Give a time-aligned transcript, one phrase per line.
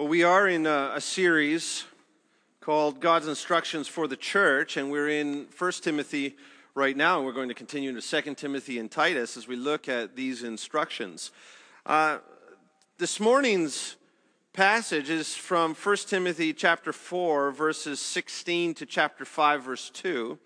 [0.00, 1.84] Well, we are in a, a, series
[2.62, 6.38] called God's Instructions for the Church, and we're in 1 Timothy
[6.74, 9.90] right now, and we're going to continue into 2 Timothy and Titus as we look
[9.90, 11.32] at these instructions.
[11.84, 12.16] Uh,
[12.96, 13.96] this morning's
[14.54, 20.38] passage is from 1 Timothy chapter 4, verses 16 to chapter 5, verse 2.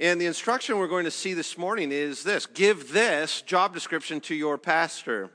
[0.00, 4.20] And the instruction we're going to see this morning is this give this job description
[4.22, 5.32] to your pastor.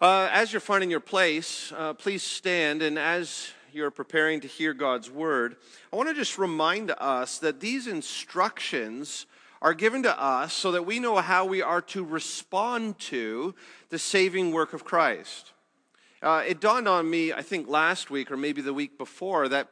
[0.00, 2.80] Uh, as you're finding your place, uh, please stand.
[2.80, 5.56] And as you're preparing to hear God's word,
[5.92, 9.26] I want to just remind us that these instructions
[9.60, 13.54] are given to us so that we know how we are to respond to
[13.90, 15.52] the saving work of Christ.
[16.22, 19.68] Uh, it dawned on me, I think last week or maybe the week before, that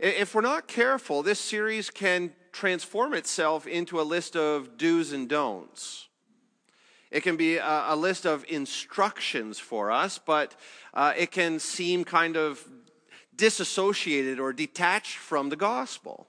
[0.00, 5.28] if we're not careful, this series can transform itself into a list of do's and
[5.28, 6.07] don'ts.
[7.10, 10.54] It can be a, a list of instructions for us, but
[10.94, 12.66] uh, it can seem kind of
[13.34, 16.26] disassociated or detached from the gospel.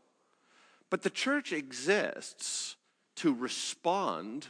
[0.89, 2.75] But the church exists
[3.17, 4.47] to respond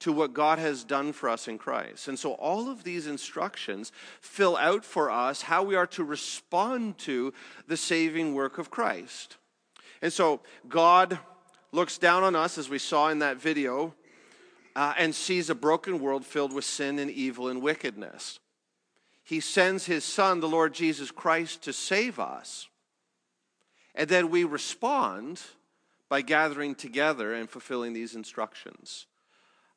[0.00, 2.08] to what God has done for us in Christ.
[2.08, 6.98] And so all of these instructions fill out for us how we are to respond
[6.98, 7.32] to
[7.66, 9.36] the saving work of Christ.
[10.00, 11.18] And so God
[11.72, 13.92] looks down on us, as we saw in that video,
[14.78, 18.38] uh, and sees a broken world filled with sin and evil and wickedness.
[19.24, 22.68] He sends his son, the Lord Jesus Christ, to save us.
[23.96, 25.42] And then we respond
[26.08, 29.06] by gathering together and fulfilling these instructions.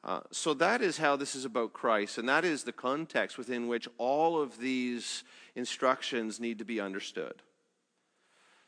[0.04, 3.68] Uh, so that is how this is about Christ, and that is the context within
[3.68, 5.24] which all of these
[5.56, 7.42] instructions need to be understood.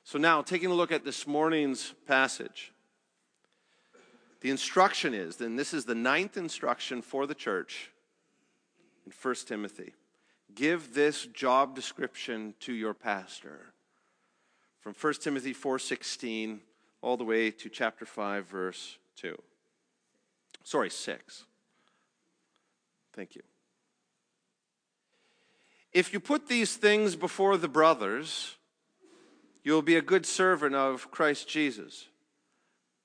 [0.04, 2.74] So now, taking a look at this morning's passage.
[4.44, 7.90] The instruction is, then this is the ninth instruction for the church
[9.06, 9.94] in 1 Timothy.
[10.54, 13.72] Give this job description to your pastor.
[14.82, 16.60] From 1 Timothy 4:16
[17.02, 19.42] all the way to chapter 5 verse 2.
[20.66, 21.46] Sorry, 6.
[23.14, 23.44] Thank you.
[25.94, 28.58] If you put these things before the brothers,
[29.64, 32.10] you'll be a good servant of Christ Jesus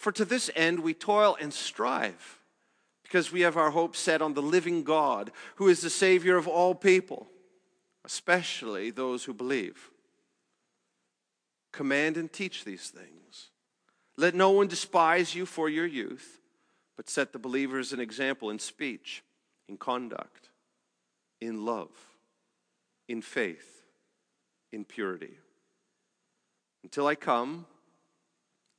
[0.00, 2.38] For to this end we toil and strive,
[3.02, 6.48] because we have our hope set on the living God, who is the Savior of
[6.48, 7.28] all people,
[8.06, 9.90] especially those who believe.
[11.70, 13.50] Command and teach these things.
[14.16, 16.40] Let no one despise you for your youth,
[16.96, 19.22] but set the believers an example in speech,
[19.68, 20.48] in conduct,
[21.42, 21.90] in love,
[23.06, 23.82] in faith,
[24.72, 25.36] in purity.
[26.84, 27.66] Until I come,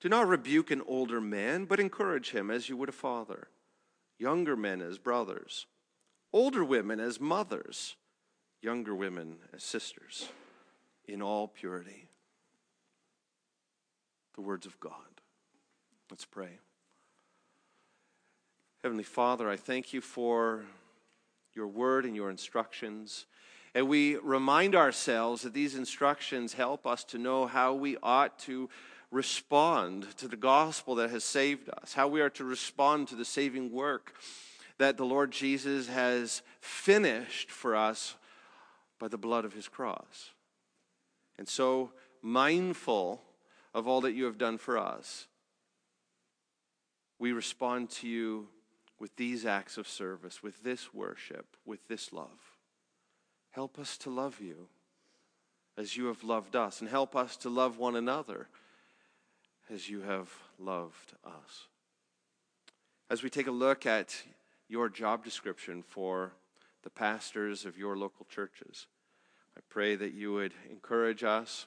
[0.00, 3.48] Do not rebuke an older man, but encourage him as you would a father,
[4.18, 5.66] younger men as brothers,
[6.32, 7.96] older women as mothers,
[8.60, 10.28] younger women as sisters,
[11.06, 12.08] in all purity.
[14.34, 14.92] The words of God.
[16.10, 16.58] Let's pray.
[18.82, 20.64] Heavenly Father, I thank you for
[21.54, 23.26] your word and your instructions.
[23.74, 28.68] And we remind ourselves that these instructions help us to know how we ought to
[29.10, 33.24] respond to the gospel that has saved us, how we are to respond to the
[33.24, 34.14] saving work
[34.78, 38.16] that the Lord Jesus has finished for us
[38.98, 40.30] by the blood of his cross.
[41.38, 41.92] And so,
[42.22, 43.22] mindful
[43.74, 45.26] of all that you have done for us,
[47.18, 48.48] we respond to you
[48.98, 52.56] with these acts of service, with this worship, with this love.
[53.50, 54.68] Help us to love you
[55.78, 58.48] as you have loved us, and help us to love one another
[59.72, 61.66] as you have loved us.
[63.10, 64.14] As we take a look at
[64.68, 66.32] your job description for
[66.82, 68.86] the pastors of your local churches,
[69.56, 71.66] I pray that you would encourage us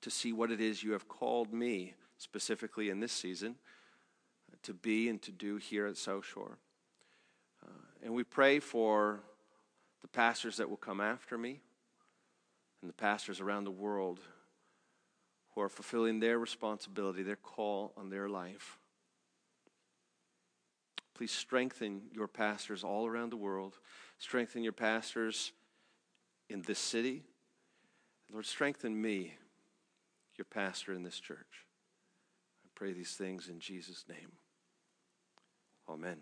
[0.00, 3.56] to see what it is you have called me, specifically in this season,
[4.62, 6.58] to be and to do here at South Shore.
[7.64, 7.70] Uh,
[8.02, 9.20] and we pray for
[10.02, 11.60] the pastors that will come after me
[12.80, 14.20] and the pastors around the world
[15.54, 18.78] who are fulfilling their responsibility, their call on their life.
[21.14, 23.78] Please strengthen your pastors all around the world.
[24.18, 25.52] Strengthen your pastors
[26.48, 27.22] in this city.
[28.32, 29.34] Lord, strengthen me,
[30.36, 31.66] your pastor in this church.
[32.64, 34.32] I pray these things in Jesus' name.
[35.88, 36.16] Amen.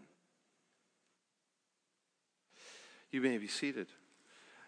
[3.13, 3.87] You may be seated.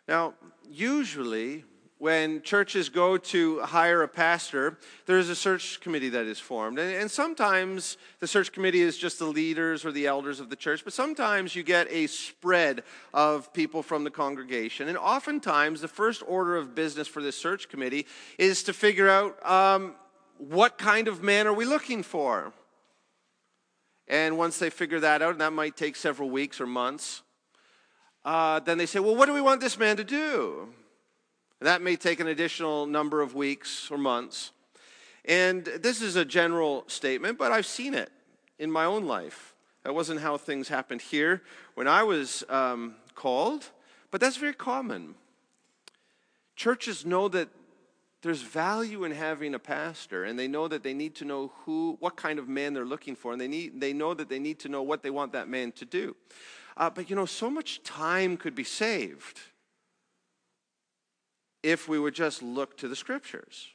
[0.06, 0.34] Now,
[0.68, 1.64] usually
[2.02, 4.76] when churches go to hire a pastor,
[5.06, 6.80] there's a search committee that is formed.
[6.80, 10.56] And, and, sometimes the search committee is just the leaders or the elders of the
[10.56, 12.82] church, but sometimes you get a spread
[13.14, 14.88] of people from the congregation.
[14.88, 19.38] And oftentimes, the first order of business for this search committee is to figure out
[19.48, 19.94] um,
[20.38, 22.52] what kind of man are we looking for?
[24.08, 27.22] And once they figure that out, and that might take several weeks or months,
[28.24, 30.74] uh, then they say, well, what do we want this man to do?
[31.62, 34.50] That may take an additional number of weeks or months.
[35.24, 38.10] And this is a general statement, but I've seen it
[38.58, 39.54] in my own life.
[39.84, 41.42] That wasn't how things happened here
[41.74, 43.70] when I was um, called,
[44.10, 45.14] but that's very common.
[46.56, 47.48] Churches know that
[48.22, 51.96] there's value in having a pastor, and they know that they need to know who,
[52.00, 54.58] what kind of man they're looking for, and they, need, they know that they need
[54.60, 56.16] to know what they want that man to do.
[56.76, 59.40] Uh, but you know, so much time could be saved
[61.62, 63.68] if we would just look to the scriptures.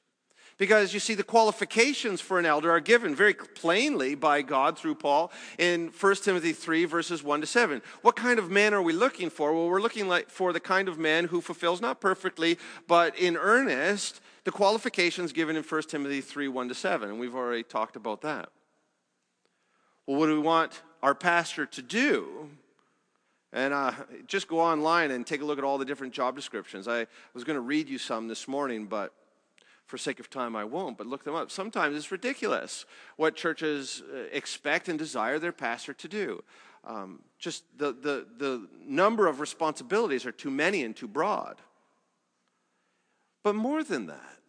[0.57, 4.95] Because you see, the qualifications for an elder are given very plainly by God through
[4.95, 7.81] Paul in 1 Timothy 3, verses 1 to 7.
[8.01, 9.53] What kind of man are we looking for?
[9.53, 12.57] Well, we're looking like for the kind of man who fulfills not perfectly,
[12.87, 17.09] but in earnest, the qualifications given in 1 Timothy 3, 1 to 7.
[17.09, 18.49] And we've already talked about that.
[20.07, 22.49] Well, what do we want our pastor to do?
[23.53, 23.91] And uh,
[24.27, 26.87] just go online and take a look at all the different job descriptions.
[26.87, 29.13] I was going to read you some this morning, but
[29.85, 30.97] for sake of time, I won't.
[30.97, 31.49] But look them up.
[31.49, 32.85] Sometimes it's ridiculous
[33.15, 36.43] what churches uh, expect and desire their pastor to do.
[36.83, 41.61] Um, just the, the, the number of responsibilities are too many and too broad.
[43.43, 44.39] But more than that,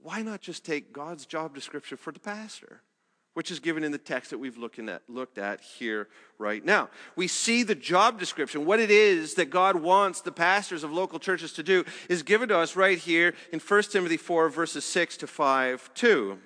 [0.00, 2.82] why not just take God's job description for the pastor?
[3.34, 4.58] Which is given in the text that we've
[4.88, 6.08] at, looked at here
[6.38, 6.88] right now.
[7.14, 11.18] We see the job description, what it is that God wants the pastors of local
[11.18, 15.18] churches to do, is given to us right here in 1 Timothy 4, verses 6
[15.18, 16.38] to 5 2.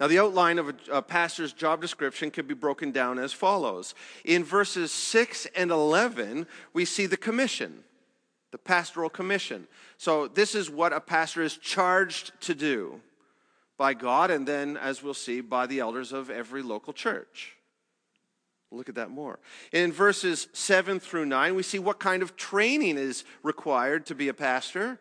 [0.00, 3.94] Now, the outline of a, a, pastor's job description could be broken down as follows.
[4.24, 7.84] In verses 6 and 11, we see the commission,
[8.50, 9.68] the pastoral commission.
[9.98, 13.00] So, this is what a pastor is charged to do
[13.76, 17.56] by God and then, as we'll see, by the elders of every local church.
[18.70, 19.38] Look at that more.
[19.72, 24.28] In verses 7 through 9, we see what kind of training is required to be
[24.28, 24.98] a pastor.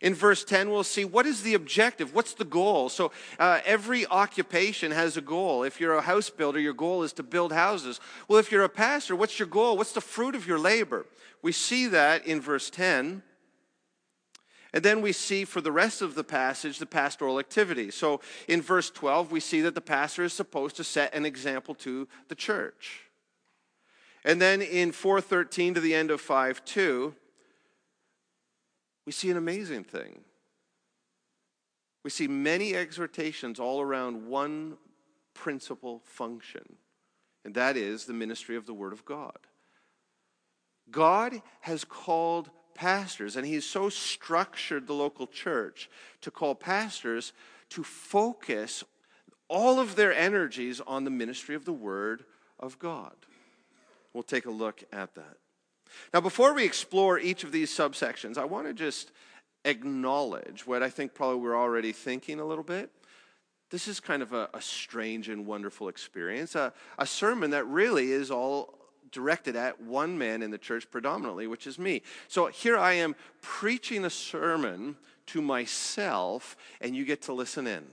[0.00, 2.88] In verse 10, we'll see what is the objective, what's the goal.
[2.88, 5.64] So, uh, every occupation has a goal.
[5.64, 8.00] If you're a house builder, your goal is to build houses.
[8.28, 9.76] Well, if you're a pastor, what's your goal?
[9.76, 11.06] What's the fruit of your labor?
[11.42, 13.22] We see that in verse 10.
[14.72, 17.90] And then we see for the rest of the passage the pastoral activity.
[17.90, 21.74] So in verse 12, we see that the pastor is supposed to set an example
[21.76, 23.00] to the church.
[24.24, 27.14] And then in 413 to the end of 5 2,
[29.06, 30.20] we see an amazing thing.
[32.04, 34.76] We see many exhortations all around one
[35.32, 36.76] principal function,
[37.44, 39.38] and that is the ministry of the Word of God.
[40.90, 47.32] God has called pastors, and he's so structured the local church to call pastors
[47.70, 48.84] to focus
[49.48, 52.24] all of their energies on the ministry of the Word
[52.60, 53.16] of God.
[54.12, 55.38] We'll take a look at that.
[56.14, 59.10] Now, before we explore each of these subsections, I want to just
[59.64, 62.90] acknowledge what I think probably we're already thinking a little bit.
[63.70, 68.12] This is kind of a, a strange and wonderful experience, a, a sermon that really
[68.12, 68.77] is all
[69.10, 72.02] directed at one man in the church predominantly, which is me.
[72.28, 74.96] So here I am preaching a sermon
[75.26, 77.84] to myself, and you get to listen in.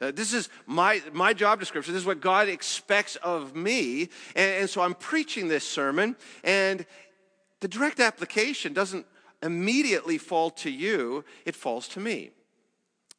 [0.00, 1.94] Uh, this is my, my job description.
[1.94, 4.08] This is what God expects of me.
[4.34, 6.84] And, and so I'm preaching this sermon, and
[7.60, 9.06] the direct application doesn't
[9.42, 12.30] immediately fall to you, it falls to me.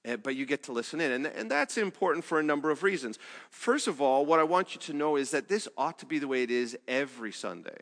[0.06, 1.12] Eh, but you get to listen in.
[1.12, 3.18] And, and that's important for a number of reasons.
[3.50, 6.20] First of all, what I want you to know is that this ought to be
[6.20, 7.78] the way it is every Sunday.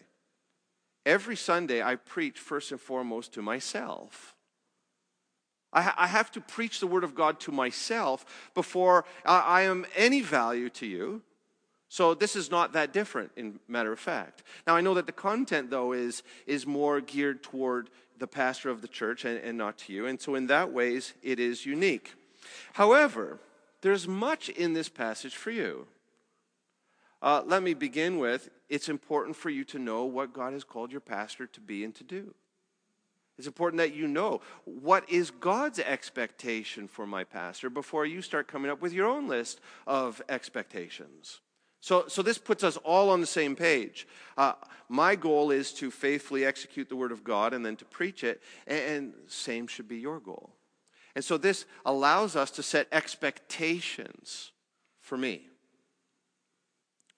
[1.06, 4.36] every Sunday I preach first and foremost to myself.
[5.74, 9.62] I, ha- I have to preach the Word of God to myself before I, I
[9.64, 11.22] am any value to you.
[11.92, 14.44] So this is not that different, in matter of fact.
[14.66, 18.82] Now I know that the content, though, is, is more geared toward the pastor of
[18.82, 20.06] the church and, and not to you.
[20.06, 22.14] And so in that ways, it is unique.
[22.72, 23.40] However,
[23.82, 25.86] there's much in this passage for you.
[27.22, 30.94] Uh, let me begin with it's important for you to know what God has called
[30.94, 32.34] your pastor to be and to do.
[33.38, 38.48] It's important that you know what is God's expectation for my pastor before you start
[38.48, 41.42] coming up with your own list of expectations.
[41.82, 44.08] So, so this puts us all on the same page.
[44.38, 44.54] Uh,
[44.88, 48.42] my goal is to faithfully execute the Word of God and then to preach it,
[48.68, 50.52] and, and same should be your goal.
[51.16, 54.52] And so this allows us to set expectations
[55.00, 55.48] for me.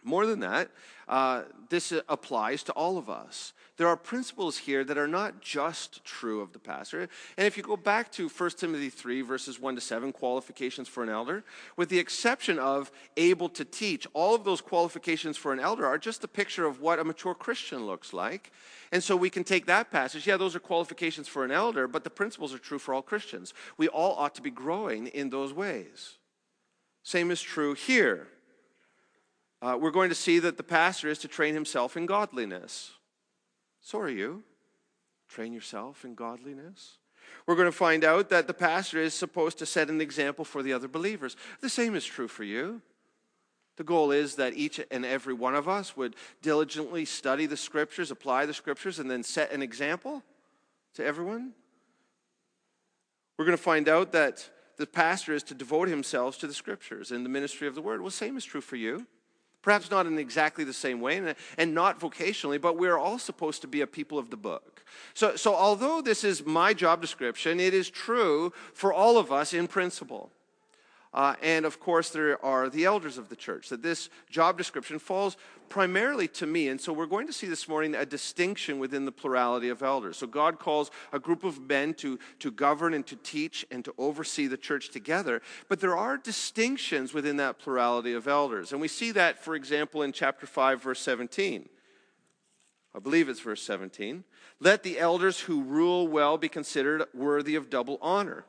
[0.03, 0.69] More than that,
[1.07, 3.53] uh, this applies to all of us.
[3.77, 7.09] There are principles here that are not just true of the pastor.
[7.37, 11.01] And if you go back to 1 Timothy 3, verses 1 to 7, qualifications for
[11.01, 11.43] an elder,
[11.75, 15.97] with the exception of able to teach, all of those qualifications for an elder are
[15.97, 18.51] just a picture of what a mature Christian looks like.
[18.91, 20.27] And so we can take that passage.
[20.27, 23.55] Yeah, those are qualifications for an elder, but the principles are true for all Christians.
[23.77, 26.17] We all ought to be growing in those ways.
[27.01, 28.27] Same is true here
[29.63, 32.91] uh, we're going to see that the pastor is to train himself in godliness.
[33.83, 34.43] So are you.
[35.27, 36.97] Train yourself in godliness.
[37.45, 40.63] We're going to find out that the pastor is supposed to set an example for
[40.63, 41.35] the other believers.
[41.61, 42.81] The same is true for you.
[43.75, 48.11] The goal is that each and every one of us would diligently study the scriptures,
[48.11, 50.23] apply the scriptures, and then set an example
[50.93, 51.53] to everyone.
[53.37, 54.47] We're going to find out that
[54.77, 58.01] the pastor is to devote himself to the scriptures and the ministry of the word.
[58.01, 59.07] Well, same is true for you.
[59.63, 63.67] Perhaps not in exactly the same way and not vocationally, but we're all supposed to
[63.67, 64.83] be a people of the book.
[65.15, 69.53] So, so although this is my job description, it is true for all of us
[69.53, 70.29] in principle.
[71.13, 73.69] Uh, and of course, there are the elders of the church.
[73.69, 75.37] That this job description falls
[75.69, 76.67] primarily to me.
[76.69, 80.17] And so we're going to see this morning a distinction within the plurality of elders.
[80.17, 83.93] So God calls a group of men to, to govern and to teach and to
[83.97, 85.41] oversee the church together.
[85.69, 88.71] But there are distinctions within that plurality of elders.
[88.71, 91.69] And we see that, for example, in chapter 5, verse 17.
[92.95, 94.23] I believe it's verse 17.
[94.59, 98.45] Let the elders who rule well be considered worthy of double honor.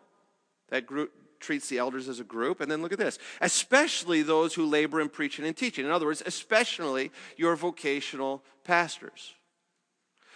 [0.68, 1.12] That group,
[1.44, 2.60] treats the elders as a group.
[2.60, 5.84] And then look at this especially those who labor in preaching and teaching.
[5.84, 9.34] In other words, especially your vocational pastors.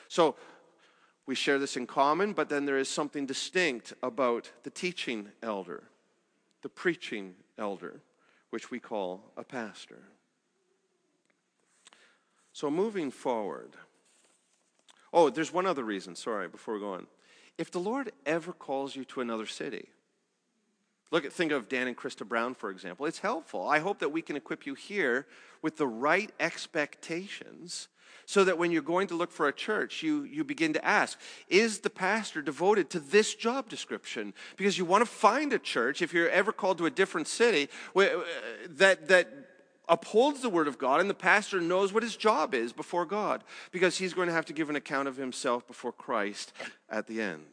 [0.08, 0.36] So
[1.26, 5.84] we share this in common, but then there is something distinct about the teaching elder,
[6.62, 8.00] the preaching elder,
[8.50, 10.02] which we call a pastor.
[12.52, 13.74] So moving forward,
[15.12, 17.06] oh, there's one other reason, sorry, before we go on.
[17.58, 19.88] If the Lord ever calls you to another city,
[21.10, 23.06] Look at think of Dan and Krista Brown, for example.
[23.06, 23.66] It's helpful.
[23.66, 25.26] I hope that we can equip you here
[25.62, 27.88] with the right expectations
[28.26, 31.18] so that when you're going to look for a church, you, you begin to ask,
[31.48, 34.34] is the pastor devoted to this job description?
[34.58, 37.70] Because you want to find a church, if you're ever called to a different city,
[37.96, 38.06] uh,
[38.68, 39.32] that, that
[39.88, 43.42] upholds the word of God and the pastor knows what his job is before God
[43.72, 46.52] because he's going to have to give an account of himself before Christ
[46.90, 47.46] at the end.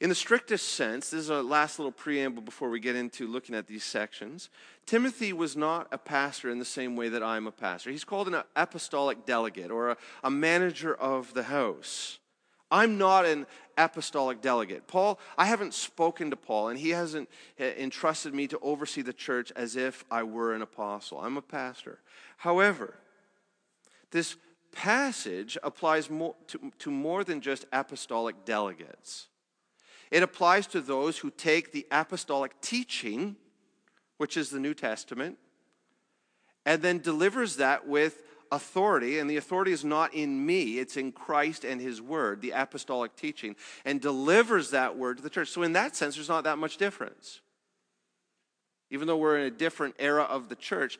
[0.00, 3.54] In the strictest sense, this is our last little preamble before we get into looking
[3.54, 4.48] at these sections.
[4.86, 7.90] Timothy was not a pastor in the same way that I'm a pastor.
[7.90, 12.18] He's called an apostolic delegate or a, a manager of the house.
[12.70, 14.86] I'm not an apostolic delegate.
[14.86, 17.28] Paul, I haven't spoken to Paul, and he hasn't
[17.58, 21.18] eh, entrusted me to oversee the church as if I were an apostle.
[21.18, 21.98] I'm a pastor.
[22.38, 22.94] However,
[24.12, 24.36] this
[24.72, 29.26] passage applies more to, to more than just apostolic delegates.
[30.10, 33.36] It applies to those who take the apostolic teaching,
[34.18, 35.38] which is the New Testament,
[36.66, 39.18] and then delivers that with authority.
[39.18, 43.14] And the authority is not in me, it's in Christ and His Word, the apostolic
[43.16, 45.48] teaching, and delivers that word to the church.
[45.48, 47.40] So, in that sense, there's not that much difference.
[48.90, 50.98] Even though we're in a different era of the church,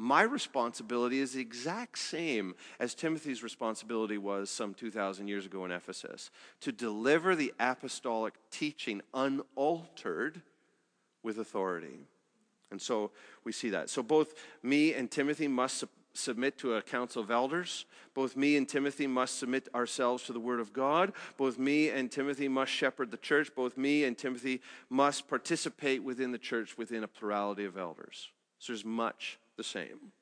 [0.00, 5.70] my responsibility is the exact same as Timothy's responsibility was some 2,000 years ago in
[5.70, 6.30] Ephesus
[6.62, 10.40] to deliver the apostolic teaching unaltered
[11.22, 12.06] with authority.
[12.70, 13.10] And so
[13.44, 13.90] we see that.
[13.90, 17.84] So both me and Timothy must su- submit to a council of elders.
[18.14, 21.12] Both me and Timothy must submit ourselves to the word of God.
[21.36, 23.54] Both me and Timothy must shepherd the church.
[23.54, 28.30] Both me and Timothy must participate within the church within a plurality of elders.
[28.60, 30.12] So there's much the same.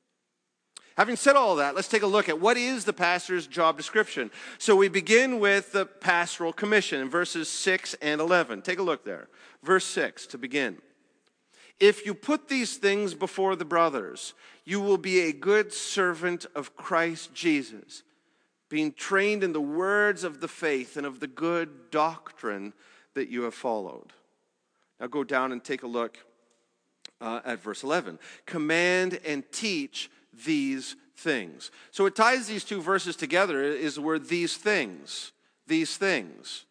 [0.96, 4.32] Having said all that, let's take a look at what is the pastor's job description.
[4.58, 8.62] So we begin with the pastoral commission in verses 6 and 11.
[8.62, 9.28] Take a look there.
[9.62, 10.78] Verse 6 to begin.
[11.78, 16.74] If you put these things before the brothers, you will be a good servant of
[16.74, 18.02] Christ Jesus,
[18.68, 22.72] being trained in the words of the faith and of the good doctrine
[23.14, 24.12] that you have followed.
[24.98, 26.18] Now go down and take a look
[27.20, 28.18] uh, at verse 11.
[28.46, 30.10] Command and teach
[30.44, 31.70] these things.
[31.90, 35.32] So it ties these two verses together is the word these things.
[35.66, 36.64] These things.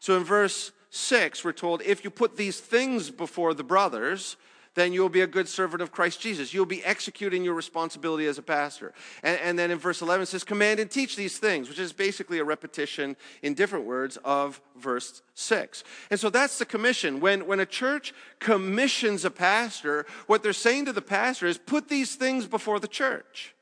[0.00, 4.36] So in verse 6, we're told, if you put these things before the brothers,
[4.78, 6.54] then you'll be a good servant of Christ Jesus.
[6.54, 8.92] You'll be executing your responsibility as a pastor.
[9.22, 11.92] And, and, then in verse 11 it says, Command and teach these things, which is
[11.92, 15.84] basically a repetition in different words of verse 6.
[16.10, 17.20] And so that's the commission.
[17.20, 21.88] When, when a church commissions a pastor, what they're saying to the pastor is, Put
[21.88, 23.54] these things before the church.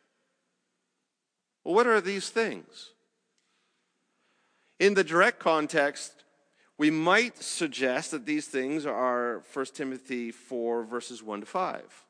[1.64, 2.92] Well, what are these things?
[4.78, 6.15] In the direct context,
[6.78, 12.04] we might suggest that these things are 1 Timothy 4, verses 1 to 5.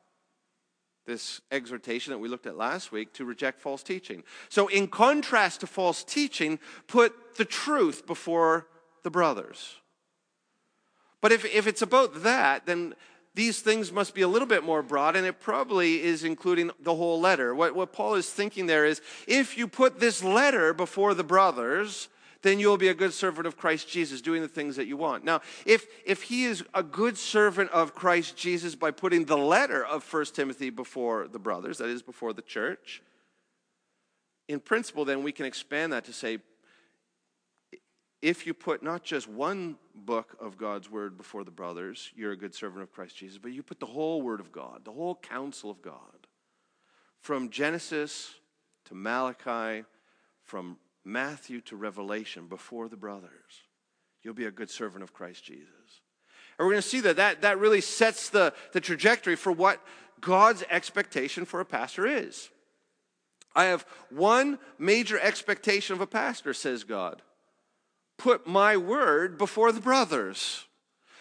[1.05, 4.23] This exhortation that we looked at last week to reject false teaching.
[4.49, 8.67] So, in contrast to false teaching, put the truth before
[9.03, 9.75] the brothers.
[11.21, 12.93] But if, if it's about that, then
[13.35, 16.95] these things must be a little bit more broad, and it probably is including the
[16.95, 17.55] whole letter.
[17.55, 22.09] What, what Paul is thinking there is if you put this letter before the brothers,
[22.41, 25.23] then you'll be a good servant of Christ Jesus, doing the things that you want.
[25.23, 29.83] Now, if, if he is a good servant of Christ Jesus by putting the letter
[29.83, 33.01] of 1 Timothy before the brothers, that is, before the church,
[34.47, 36.39] in principle, then we can expand that to say,
[38.21, 42.37] if you put not just one book of God's word before the brothers, you're a
[42.37, 45.15] good servant of Christ Jesus, but you put the whole word of God, the whole
[45.15, 46.27] counsel of God,
[47.19, 48.33] from Genesis
[48.85, 49.85] to Malachi,
[50.43, 53.63] from Matthew to Revelation before the brothers.
[54.21, 56.01] You'll be a good servant of Christ Jesus.
[56.57, 59.81] And we're going to see that that, that really sets the, the trajectory for what
[60.19, 62.49] God's expectation for a pastor is.
[63.55, 67.21] I have one major expectation of a pastor, says God.
[68.17, 70.66] Put my word before the brothers.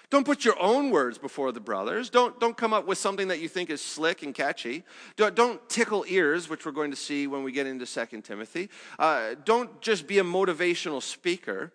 [0.08, 2.10] Don't put your own words before the brothers.
[2.10, 4.84] Don't, don't come up with something that you think is slick and catchy.
[5.16, 8.70] Don't, don't tickle ears, which we're going to see when we get into 2 Timothy.
[8.98, 11.72] Uh, don't just be a motivational speaker.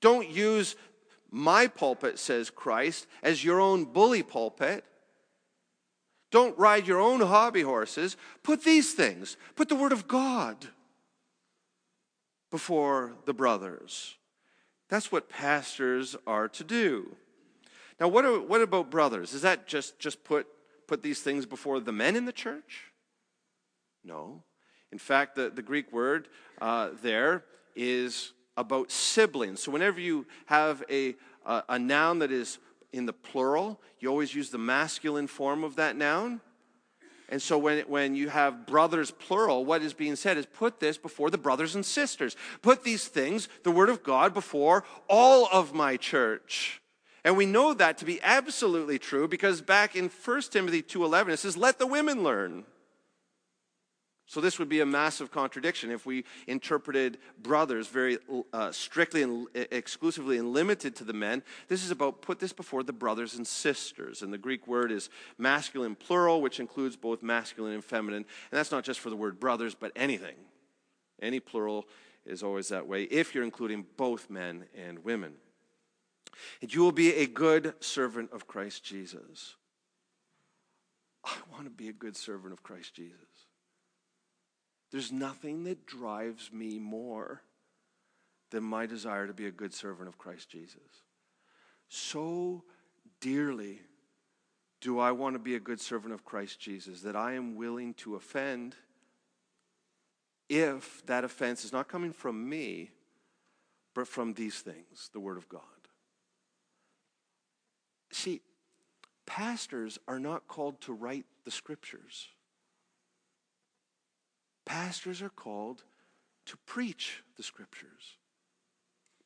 [0.00, 0.76] Don't use
[1.30, 4.84] my pulpit, says Christ, as your own bully pulpit.
[6.30, 8.16] Don't ride your own hobby horses.
[8.42, 10.68] Put these things, put the Word of God
[12.50, 14.16] before the brothers.
[14.88, 17.14] That's what pastors are to do.
[18.00, 19.34] Now, what, are, what about brothers?
[19.34, 20.46] Is that just, just put,
[20.86, 22.84] put these things before the men in the church?
[24.04, 24.42] No.
[24.92, 26.28] In fact, the, the Greek word
[26.60, 27.44] uh, there
[27.76, 29.62] is about siblings.
[29.62, 32.58] So, whenever you have a, a, a noun that is
[32.92, 36.40] in the plural, you always use the masculine form of that noun.
[37.28, 40.96] And so when, when you have brothers plural, what is being said is put this
[40.96, 42.36] before the brothers and sisters.
[42.62, 46.80] Put these things, the word of God, before all of my church.
[47.24, 51.38] And we know that to be absolutely true because back in 1 Timothy 2:11 it
[51.38, 52.64] says let the women learn.
[54.28, 58.18] So, this would be a massive contradiction if we interpreted brothers very
[58.52, 61.42] uh, strictly and exclusively and limited to the men.
[61.68, 64.20] This is about put this before the brothers and sisters.
[64.20, 68.26] And the Greek word is masculine plural, which includes both masculine and feminine.
[68.50, 70.36] And that's not just for the word brothers, but anything.
[71.22, 71.88] Any plural
[72.26, 75.36] is always that way if you're including both men and women.
[76.60, 79.56] And you will be a good servant of Christ Jesus.
[81.24, 83.37] I want to be a good servant of Christ Jesus.
[84.90, 87.42] There's nothing that drives me more
[88.50, 91.04] than my desire to be a good servant of Christ Jesus.
[91.88, 92.64] So
[93.20, 93.80] dearly
[94.80, 97.94] do I want to be a good servant of Christ Jesus that I am willing
[97.94, 98.76] to offend
[100.48, 102.90] if that offense is not coming from me,
[103.94, 105.62] but from these things, the Word of God.
[108.10, 108.40] See,
[109.26, 112.28] pastors are not called to write the scriptures.
[114.68, 115.82] Pastors are called
[116.44, 118.18] to preach the scriptures.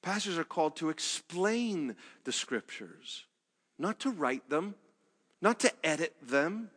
[0.01, 3.25] Pastors are called to explain the scriptures,
[3.77, 4.77] not to write them,
[5.41, 6.71] not to edit them,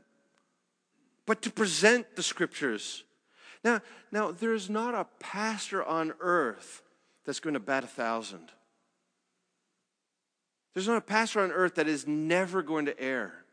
[1.28, 3.04] but to present the scriptures.
[3.64, 6.82] Now, now there's not a pastor on earth
[7.24, 8.52] that's going to bat a thousand.
[10.74, 13.45] There's not a pastor on earth that is never going to err.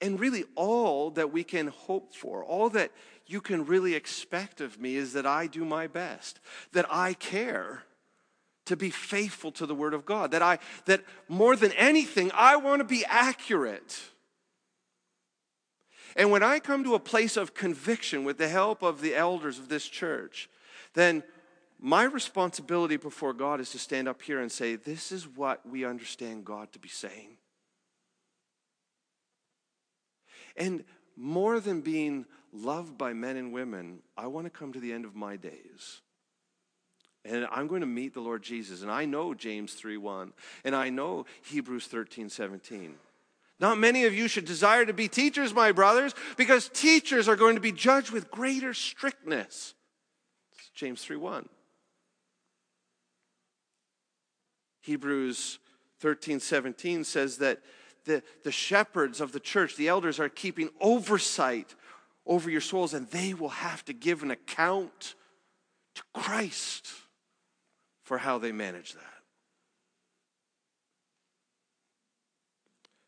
[0.00, 2.90] And really, all that we can hope for, all that
[3.26, 6.40] you can really expect of me is that I do my best,
[6.72, 7.84] that I care
[8.66, 12.56] to be faithful to the Word of God, that I, that more than anything, I
[12.56, 14.00] want to be accurate.
[16.16, 19.58] And when I come to a place of conviction with the help of the elders
[19.58, 20.48] of this church,
[20.94, 21.22] then
[21.78, 25.84] my responsibility before God is to stand up here and say, This is what we
[25.84, 27.36] understand God to be saying.
[30.56, 30.84] And
[31.16, 35.04] more than being loved by men and women, I want to come to the end
[35.04, 36.00] of my days.
[37.24, 38.82] And I'm going to meet the Lord Jesus.
[38.82, 40.32] And I know James 3 1.
[40.64, 42.94] And I know Hebrews 13 17.
[43.58, 47.56] Not many of you should desire to be teachers, my brothers, because teachers are going
[47.56, 49.74] to be judged with greater strictness.
[50.56, 51.46] It's James 3 1.
[54.80, 55.58] Hebrews
[55.98, 57.60] 13 17 says that
[58.04, 61.74] the, the shepherds of the church, the elders, are keeping oversight
[62.26, 65.14] over your souls, and they will have to give an account
[65.94, 66.88] to Christ
[68.02, 69.02] for how they manage that.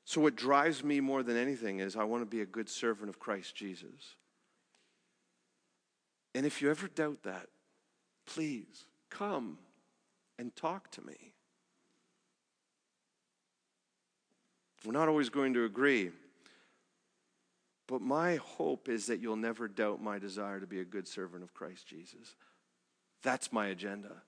[0.05, 3.09] So, what drives me more than anything is I want to be a good servant
[3.09, 4.16] of Christ Jesus.
[6.35, 7.46] And if you ever doubt that,
[8.26, 9.59] please come
[10.38, 11.35] and talk to me.
[14.85, 16.11] We're not always going to agree,
[17.87, 21.42] but my hope is that you'll never doubt my desire to be a good servant
[21.42, 22.35] of Christ Jesus.
[23.23, 24.23] That's my agenda.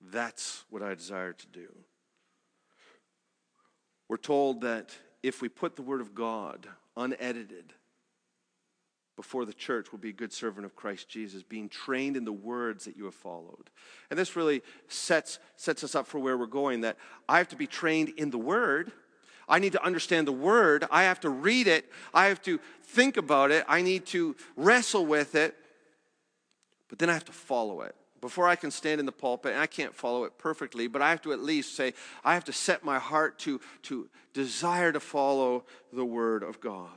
[0.00, 1.68] That's what I desire to do.
[4.08, 7.72] We're told that if we put the Word of God unedited
[9.16, 12.32] before the church, we'll be a good servant of Christ Jesus, being trained in the
[12.32, 13.70] words that you have followed.
[14.10, 16.96] And this really sets, sets us up for where we're going that
[17.28, 18.92] I have to be trained in the Word.
[19.48, 20.86] I need to understand the Word.
[20.90, 21.90] I have to read it.
[22.12, 23.64] I have to think about it.
[23.68, 25.54] I need to wrestle with it.
[26.88, 29.60] But then I have to follow it before I can stand in the pulpit, and
[29.60, 31.92] I can't follow it perfectly, but I have to at least say,
[32.24, 36.88] I have to set my heart to, to desire to follow the Word of God.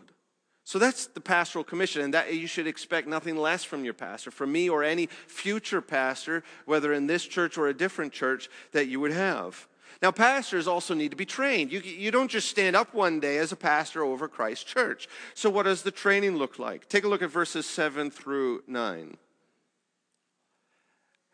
[0.64, 4.32] So that's the pastoral commission, and that you should expect nothing less from your pastor,
[4.32, 8.88] from me or any future pastor, whether in this church or a different church that
[8.88, 9.68] you would have.
[10.02, 11.72] Now, pastors also need to be trained.
[11.72, 15.08] You, you don't just stand up one day as a pastor over Christ Church.
[15.34, 16.88] So, what does the training look like?
[16.88, 19.18] Take a look at verses 7 through 9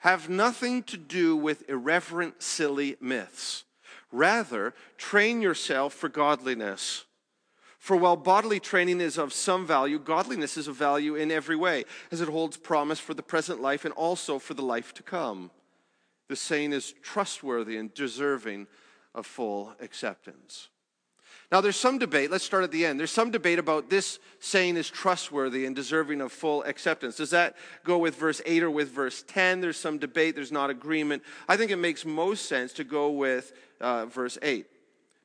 [0.04, 3.64] have nothing to do with irreverent, silly myths.
[4.12, 7.06] Rather, train yourself for godliness.
[7.80, 11.86] For while bodily training is of some value, godliness is of value in every way,
[12.12, 15.52] as it holds promise for the present life and also for the life to come.
[16.34, 18.66] The saying is trustworthy and deserving
[19.14, 20.70] of full acceptance.
[21.52, 22.32] Now, there's some debate.
[22.32, 23.00] Let's start at the end.
[23.00, 27.18] There's some debate about this saying is trustworthy and deserving of full acceptance.
[27.18, 29.62] Does that go with verse 8 or with verse 10?
[29.62, 30.34] There's some debate.
[30.34, 31.22] There's not agreement.
[31.48, 34.66] I think it makes most sense to go with uh, verse 8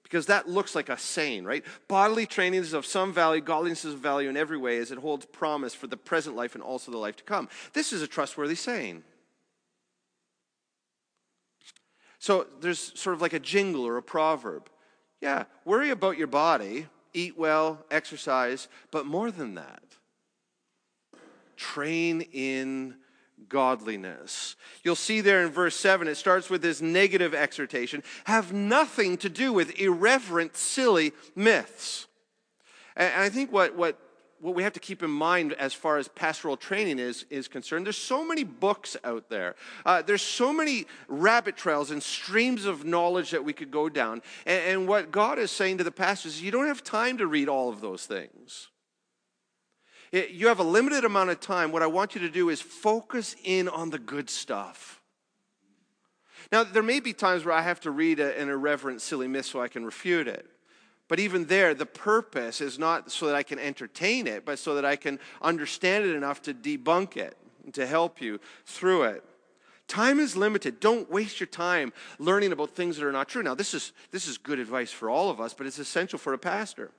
[0.03, 1.64] because that looks like a saying, right?
[1.88, 4.99] Bodily training is of some value, godliness is of value in every way as it
[4.99, 7.49] holds promise for the present life and also the life to come.
[7.73, 9.05] This is a trustworthy saying.
[12.18, 14.68] So there's sort of like a jingle or a proverb.
[15.20, 19.83] Yeah, worry about your body, eat well, exercise, but more than that,
[21.57, 22.96] train in
[23.48, 24.57] godliness.
[24.83, 29.28] You'll see there in verse 7, it starts with this negative exhortation have nothing to
[29.28, 32.07] do with irreverent, silly myths.
[32.96, 33.98] And I think what, what
[34.40, 37.85] what we have to keep in mind as far as pastoral training is, is concerned,
[37.87, 39.57] there's so many books out there.
[39.85, 44.22] Uh, there's so many rabbit trails and streams of knowledge that we could go down.
[44.46, 47.27] And, and what God is saying to the pastors is you don't have time to
[47.27, 48.68] read all of those things.
[50.12, 51.72] It, you have a limited amount of time.
[51.72, 55.03] What I want you to do is focus in on the good stuff.
[56.51, 59.46] Now, there may be times where I have to read a, an irreverent, silly myth
[59.46, 60.46] so I can refute it.
[61.09, 64.75] But even there, the purpose is not so that I can entertain it, but so
[64.75, 69.25] that I can understand it enough to debunk it, and to help you through it.
[69.88, 70.81] Time is limited.
[70.81, 73.42] Don't waste your time learning about things that are not true.
[73.42, 76.35] Now, this is, this is good advice for all of us, but it's essential for
[76.35, 76.90] a pastor.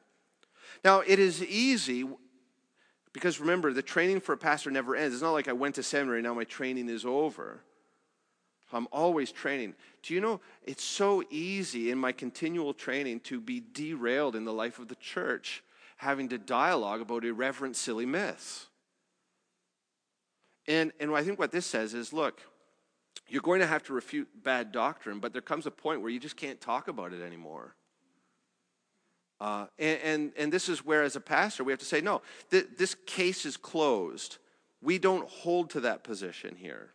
[0.83, 2.05] Now, it is easy
[3.13, 5.13] because remember, the training for a pastor never ends.
[5.13, 7.61] It's not like I went to seminary, now my training is over.
[8.73, 9.75] I'm always training.
[10.03, 14.53] Do you know it's so easy in my continual training to be derailed in the
[14.53, 15.63] life of the church,
[15.97, 18.67] having to dialogue about irreverent, silly myths?
[20.67, 22.41] And, and I think what this says is look,
[23.27, 26.19] you're going to have to refute bad doctrine, but there comes a point where you
[26.19, 27.75] just can't talk about it anymore.
[29.39, 32.21] Uh, and, and, and, this is where, as a pastor, we have to say, no,
[32.51, 34.37] th- this case is closed.
[34.81, 36.89] We don't hold to that position here.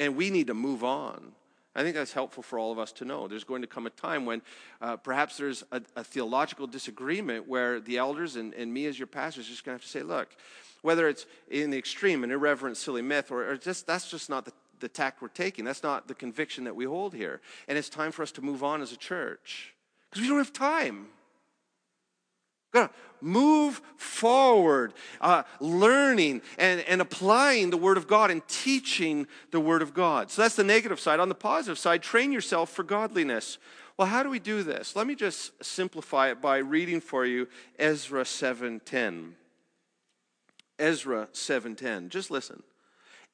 [0.00, 1.32] And we need to move on.
[1.76, 3.28] I think that's helpful for all of us to know.
[3.28, 4.42] There's going to come a time when
[4.80, 9.06] uh, perhaps there's a, a, theological disagreement where the elders and, and me as your
[9.06, 10.34] pastor is just going to have to say, look,
[10.82, 14.46] whether it's in the extreme, an irreverent, silly myth, or, or just that's just not
[14.46, 15.64] the, the tact we're taking.
[15.64, 17.40] That's not the conviction that we hold here.
[17.68, 19.74] And it's time for us to move on as a church
[20.08, 21.06] because we don't have time.
[22.72, 29.26] Got to move forward, uh, learning and, and applying the Word of God and teaching
[29.50, 30.30] the Word of God.
[30.30, 31.20] So that's the negative side.
[31.20, 33.58] On the positive side, train yourself for godliness.
[33.96, 34.96] Well, how do we do this?
[34.96, 39.34] Let me just simplify it by reading for you Ezra 7:10.
[40.78, 42.08] Ezra 7:10.
[42.08, 42.62] Just listen.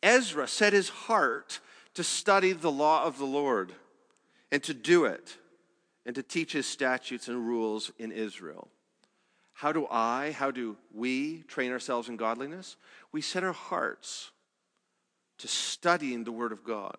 [0.03, 1.61] Ezra set his heart
[1.95, 3.75] to study the law of the Lord
[4.51, 5.37] and to do it
[6.05, 8.69] and to teach his statutes and rules in Israel.
[9.57, 12.77] How do I, how do we train ourselves in godliness?
[13.11, 14.31] We set our hearts
[15.39, 16.99] to studying the Word of God.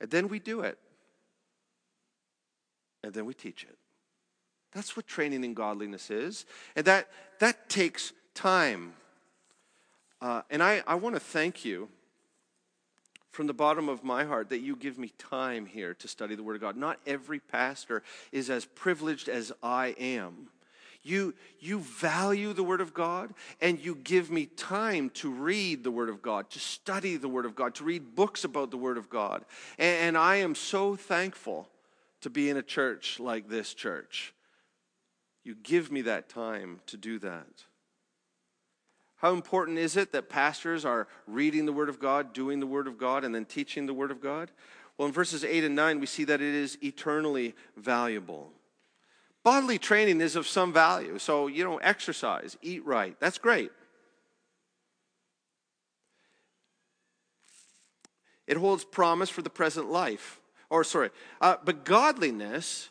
[0.00, 0.76] And then we do it.
[3.04, 3.78] And then we teach it.
[4.72, 6.44] That's what training in godliness is.
[6.74, 8.94] And that, that takes time.
[10.20, 11.88] Uh, and I, I want to thank you
[13.30, 16.42] from the bottom of my heart that you give me time here to study the
[16.42, 16.76] Word of God.
[16.76, 20.48] Not every pastor is as privileged as I am.
[21.02, 25.90] You, you value the Word of God and you give me time to read the
[25.90, 28.98] Word of God, to study the Word of God, to read books about the Word
[28.98, 29.44] of God.
[29.78, 31.68] And, and I am so thankful
[32.22, 34.34] to be in a church like this church.
[35.44, 37.46] You give me that time to do that.
[39.18, 42.86] How important is it that pastors are reading the Word of God, doing the Word
[42.86, 44.50] of God, and then teaching the Word of God?
[44.96, 48.52] Well, in verses 8 and 9, we see that it is eternally valuable.
[49.42, 51.18] Bodily training is of some value.
[51.18, 53.16] So, you know, exercise, eat right.
[53.18, 53.72] That's great.
[58.46, 60.40] It holds promise for the present life.
[60.70, 62.90] Or, sorry, uh, but godliness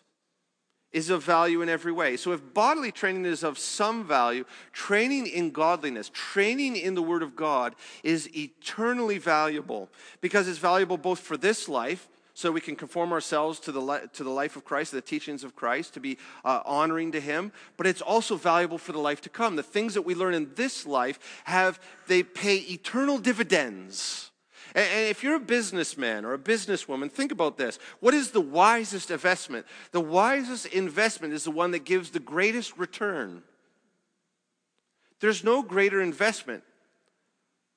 [0.93, 2.17] is of value in every way.
[2.17, 7.23] So, if bodily training is of some value, training in godliness, training in the Word
[7.23, 9.89] of God is eternally valuable
[10.21, 14.23] because it's valuable both for this life, so we can conform ourselves to the, to
[14.23, 17.87] the life of Christ, the teachings of Christ, to be uh, honoring to Him, but
[17.87, 19.55] it's also valuable for the life to come.
[19.55, 24.29] The things that we learn in this life have, they pay eternal dividends.
[24.77, 27.79] And if you're a businessman or a businesswoman, think about this.
[27.99, 29.65] What is the wisest investment?
[29.91, 33.41] The wisest investment is the one that gives the greatest return.
[35.19, 36.63] There's no greater investment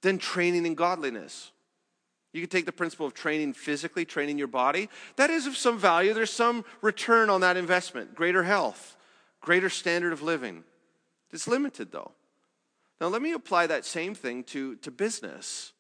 [0.03, 1.53] than training in godliness.
[2.35, 4.91] You can take the principle of training physically, training your body.
[5.17, 6.13] That is of some value.
[6.13, 8.99] There's some return on that investment greater health,
[9.41, 10.65] greater standard of living.
[11.33, 12.13] It's limited, though.
[13.01, 15.73] Now, let me apply that same thing to, to business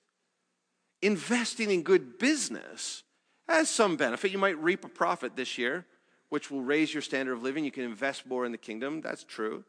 [1.02, 3.02] investing in good business
[3.48, 4.30] has some benefit.
[4.30, 5.86] You might reap a profit this year,
[6.28, 7.64] which will raise your standard of living.
[7.64, 9.00] You can invest more in the kingdom.
[9.00, 9.64] That's true.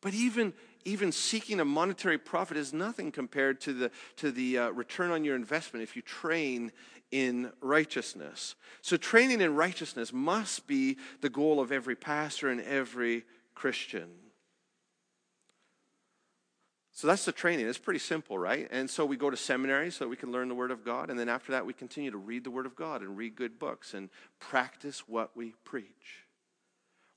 [0.00, 0.52] But even,
[0.84, 5.24] even seeking a monetary profit is nothing compared to the, to the uh, return on
[5.24, 6.72] your investment if you train
[7.10, 8.54] in righteousness.
[8.82, 14.10] So, training in righteousness must be the goal of every pastor and every Christian.
[16.98, 17.68] So that's the training.
[17.68, 18.66] It's pretty simple, right?
[18.72, 21.10] And so we go to seminary so we can learn the Word of God.
[21.10, 23.56] And then after that, we continue to read the Word of God and read good
[23.56, 24.08] books and
[24.40, 26.26] practice what we preach.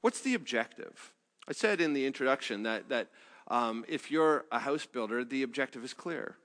[0.01, 1.13] What's the objective?
[1.47, 3.07] I said in the introduction that, that
[3.47, 6.35] um, if you're a house builder, the objective is clear.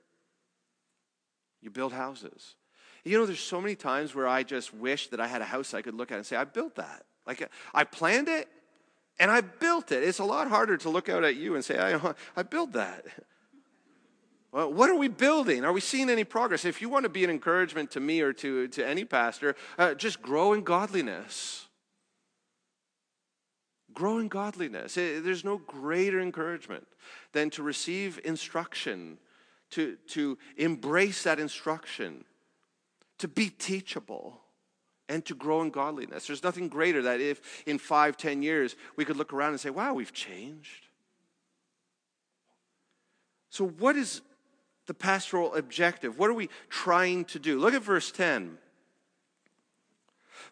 [1.61, 2.55] You build houses.
[3.03, 5.75] You know, there's so many times where I just wish that I had a house
[5.75, 7.05] I could look at and say, I built that.
[7.27, 8.49] Like, I planned it
[9.19, 10.03] and I built it.
[10.03, 13.05] It's a lot harder to look out at you and say, I, I built that.
[14.51, 15.65] Well, what are we building?
[15.65, 16.65] Are we seeing any progress?
[16.65, 19.93] If you want to be an encouragement to me or to, to any pastor, uh,
[19.93, 21.67] just grow in godliness.
[23.93, 24.95] Grow in godliness.
[24.95, 26.87] There's no greater encouragement
[27.33, 29.17] than to receive instruction,
[29.71, 32.23] to, to embrace that instruction,
[33.17, 34.41] to be teachable
[35.09, 36.27] and to grow in godliness.
[36.27, 39.69] There's nothing greater that if in five, ten years we could look around and say,
[39.69, 40.87] wow, we've changed.
[43.49, 44.21] So, what is
[44.85, 46.19] the pastoral objective?
[46.19, 47.59] What are we trying to do?
[47.59, 48.57] Look at verse 10.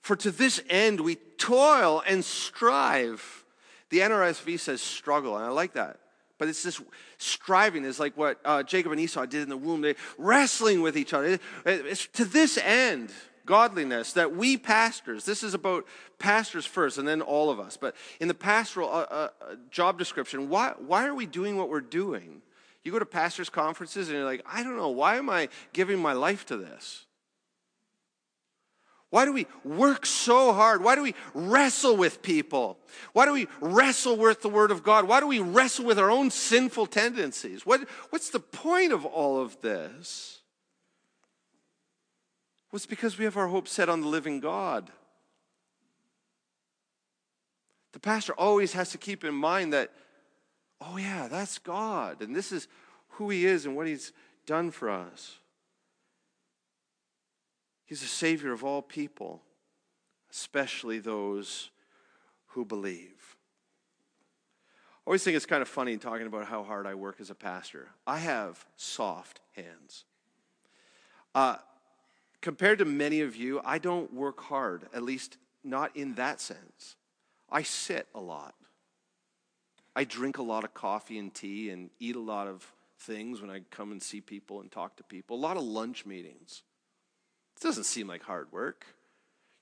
[0.01, 3.43] For to this end we toil and strive.
[3.89, 5.99] The NRSV says struggle, and I like that.
[6.37, 6.81] But it's this
[7.17, 9.81] striving is like what uh, Jacob and Esau did in the womb.
[9.81, 11.39] They wrestling with each other.
[11.65, 13.11] It's to this end
[13.45, 15.85] godliness that we pastors, this is about
[16.19, 19.29] pastors first and then all of us, but in the pastoral uh, uh,
[19.69, 22.41] job description, why, why are we doing what we're doing?
[22.83, 25.99] You go to pastors' conferences and you're like, I don't know, why am I giving
[25.99, 27.05] my life to this?
[29.09, 30.83] Why do we work so hard?
[30.83, 32.77] Why do we wrestle with people?
[33.13, 35.07] Why do we wrestle with the Word of God?
[35.07, 37.65] Why do we wrestle with our own sinful tendencies?
[37.65, 40.41] What, what's the point of all of this?
[42.75, 44.91] Well, it's because we have our hope set on the living God.
[47.93, 49.91] The pastor always has to keep in mind that,
[50.81, 52.67] oh, yeah, that's God, and this is
[53.11, 54.11] who He is and what He's
[54.45, 55.37] done for us.
[57.85, 59.41] He's the Savior of all people,
[60.29, 61.69] especially those
[62.47, 63.37] who believe.
[64.97, 67.35] I always think it's kind of funny talking about how hard I work as a
[67.35, 67.87] pastor.
[68.05, 70.03] I have soft hands.
[71.33, 71.55] Uh,
[72.45, 76.95] compared to many of you, I don't work hard, at least not in that sense.
[77.49, 78.53] I sit a lot.
[79.95, 83.49] I drink a lot of coffee and tea and eat a lot of things when
[83.49, 86.61] I come and see people and talk to people, a lot of lunch meetings.
[87.57, 88.85] It doesn't seem like hard work.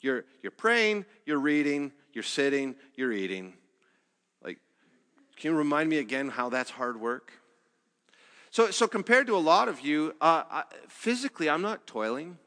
[0.01, 3.53] You're, you're praying, you're reading, you're sitting, you're eating.
[4.43, 4.57] Like,
[5.37, 7.31] can you remind me again how that's hard work?
[8.51, 12.39] So, so compared to a lot of you, uh, I, physically, I'm not toiling.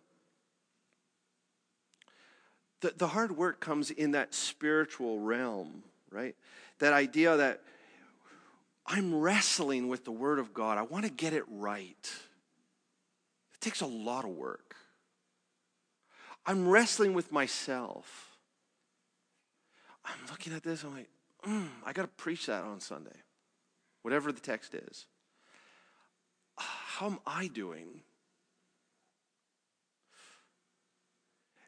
[2.81, 6.35] The, the hard work comes in that spiritual realm, right?
[6.79, 7.62] That idea that
[8.87, 10.79] I'm wrestling with the Word of God.
[10.79, 11.97] I want to get it right.
[13.55, 14.77] It takes a lot of work.
[16.45, 18.37] I'm wrestling with myself.
[20.05, 21.09] I'm looking at this, I'm like,
[21.45, 23.17] mm, I got to preach that on Sunday,
[24.03, 25.07] whatever the text is.
[26.57, 28.03] How am I doing?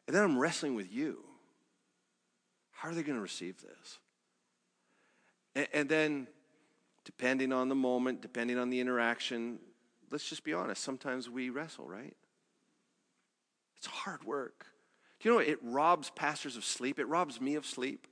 [0.09, 1.19] And then I'm wrestling with you.
[2.71, 3.99] How are they going to receive this?
[5.53, 6.27] And, and, then,
[7.05, 9.59] depending on the moment, depending on the interaction,
[10.09, 12.15] let's just be honest, sometimes we wrestle, right?
[13.77, 14.65] It's hard work.
[15.19, 16.97] Do you know it robs pastors of sleep?
[16.97, 18.07] It robs me of sleep,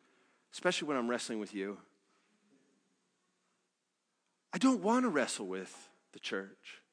[0.54, 1.80] especially when I'm wrestling with you.
[4.54, 6.84] I don't want to wrestle with the church.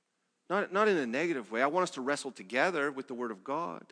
[0.48, 1.60] Not, not in a negative way.
[1.60, 3.84] I want us to wrestle together with the Word of God.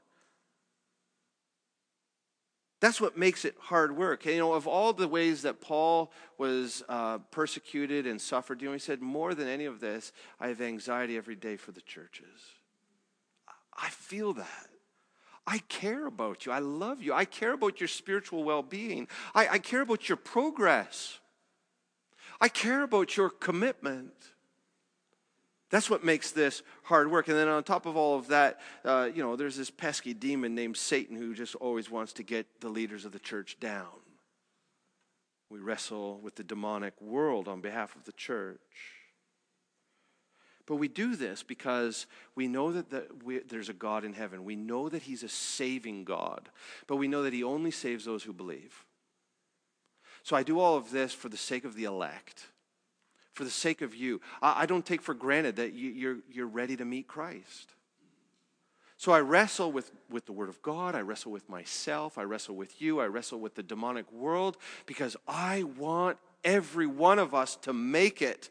[2.83, 4.27] That's what makes it hard work.
[4.27, 8.73] You know, of all the ways that Paul was uh, persecuted and suffered, you know,
[8.73, 12.27] he said, more than any of this, I have anxiety every day for the churches.
[13.73, 14.66] I feel that.
[15.47, 16.51] I care about you.
[16.51, 17.14] I love you.
[17.14, 19.07] I care about your spiritual well being.
[19.33, 21.21] I, I, care about your progress.
[22.40, 24.12] I care about your commitment.
[25.72, 27.28] That's what makes this hard work.
[27.28, 30.54] And then on top of all of that, uh, you know, there's this pesky demon
[30.54, 33.87] named Satan who just always wants to get the leaders of the church down.
[35.48, 38.61] We wrestle with the demonic world on behalf of the church.
[40.66, 44.44] But we do this because we know that the, we, there's a God in heaven.
[44.44, 46.50] We know that He's a saving God,
[46.87, 48.85] but we know that He only saves those who believe.
[50.22, 52.48] So I do all of this for the sake of the elect,
[53.35, 54.21] for the sake of you.
[54.40, 57.75] I, I don't take for granted that you, you're, you're ready to meet Christ.
[58.97, 60.95] So I wrestle with, with the Word of God.
[60.95, 62.18] I wrestle with myself.
[62.18, 63.01] I wrestle with you.
[63.01, 68.23] I wrestle with the demonic world because I want every one of us to make
[68.23, 68.51] it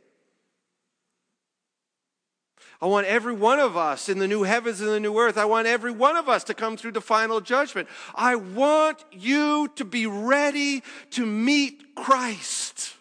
[2.82, 5.38] I want every one of us in the new heavens and the new earth.
[5.38, 7.88] I want every one of us to come through the final judgment.
[8.16, 12.96] I want you to be ready to meet Christ.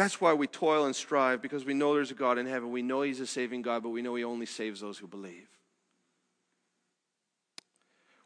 [0.00, 2.70] That's why we toil and strive because we know there's a God in heaven.
[2.70, 5.46] We know He's a saving God, but we know He only saves those who believe.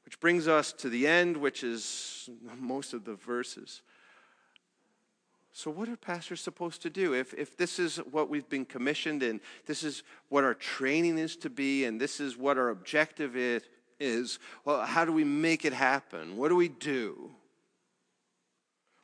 [0.04, 3.82] Which brings us to the end, which is most of the verses.
[5.52, 7.12] So, what are pastors supposed to do?
[7.12, 11.34] If, if this is what we've been commissioned and this is what our training is
[11.38, 13.64] to be and this is what our objective is,
[13.98, 16.36] is well, how do we make it happen?
[16.36, 17.32] What do we do?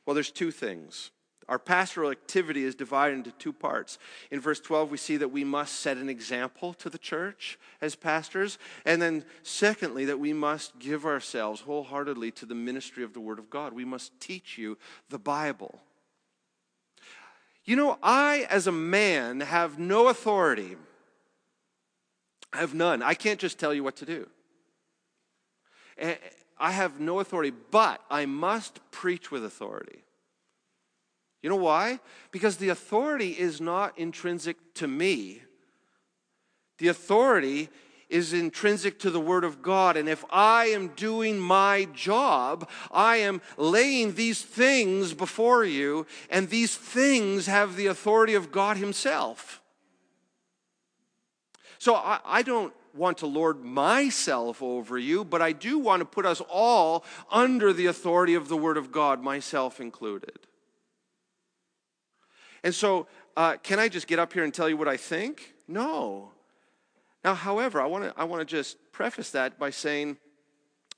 [0.07, 1.11] Well, there's two things.
[1.51, 3.99] Our pastoral activity is divided into two parts.
[4.31, 7.97] In verse 12, we see that we must set an example to the church as
[7.97, 8.57] pastors.
[8.85, 13.41] And then, secondly, that we must give ourselves wholeheartedly to the ministry of the Word
[13.41, 13.73] of God.
[13.73, 14.79] We must teach you
[15.09, 15.81] the Bible.
[17.65, 20.77] You know, I, as a man, have no authority.
[22.53, 23.03] I have none.
[23.03, 24.29] I can't just tell you what to do.
[25.99, 26.17] Eh, eh,
[26.61, 30.05] I have no authority, but I must preach with authority.
[31.43, 32.01] You know why?
[32.32, 35.43] Because the authority is not intrinsic to me.
[36.78, 37.68] The authority
[38.11, 39.97] is intrinsic to the Word of God.
[39.97, 46.51] And if I am doing my job, I am laying these things before you, and
[46.51, 49.62] these things have the authority of God Himself.
[51.78, 56.05] So I, I don't want to lord myself over you, but I do want to
[56.05, 60.38] put us all under the authority of the Word of God, myself included.
[62.63, 63.07] And so,
[63.37, 65.55] uh, can I just get up here and tell you what I think?
[65.67, 66.31] No.
[67.25, 70.17] Now, however, I want to I want to just preface that by saying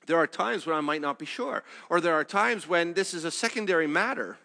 [0.05, 3.13] there are times when I might not be sure, or there are times when this
[3.13, 4.37] is a secondary matter,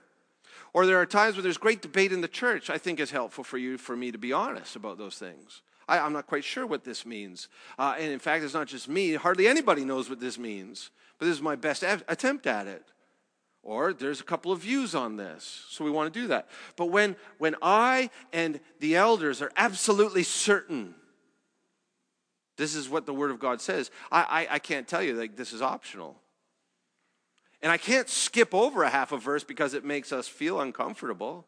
[0.72, 2.70] or there are times where there's great debate in the church.
[2.70, 5.62] I think is helpful for you for me to be honest about those things.
[5.88, 7.48] I, am not quite sure what this means,
[7.78, 9.14] uh, and in fact, it's not just me.
[9.14, 12.84] Hardly anybody knows what this means, but this is my best attempt at it.
[13.68, 16.48] Or there's a couple of views on this, so we want to do that.
[16.76, 20.94] But when when I and the elders are absolutely certain
[22.56, 23.90] this is what the Word of God says.
[24.10, 26.16] I, I, I can't tell you like this is optional.
[27.60, 31.46] And I can't skip over a half a verse because it makes us feel uncomfortable.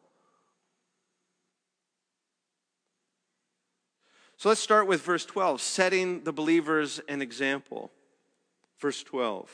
[4.37, 7.91] So let's start with verse 12, setting the believers an example.
[8.79, 9.51] Verse 12.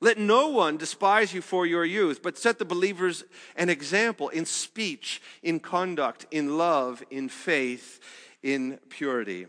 [0.00, 3.24] Let no one despise you for your youth, but set the believers
[3.56, 8.00] an example in speech, in conduct, in love, in faith,
[8.42, 9.46] in purity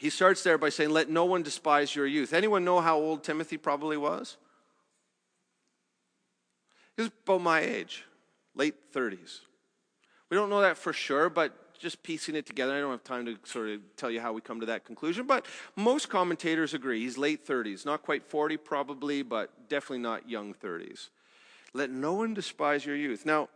[0.00, 2.32] he starts there by saying, Let no one despise your youth.
[2.32, 4.38] Anyone know how old Timothy probably was?
[6.96, 8.06] He was about my age,
[8.54, 9.40] late 30s.
[10.30, 13.24] We don't know that for sure, but just piecing it together, I don't have time
[13.26, 17.00] to sort of tell you how we come to that conclusion, but most commentators agree
[17.00, 17.86] he's late 30s.
[17.86, 21.08] Not quite 40, probably, but definitely not young 30s.
[21.72, 23.24] Let no one despise your youth.
[23.24, 23.48] Now,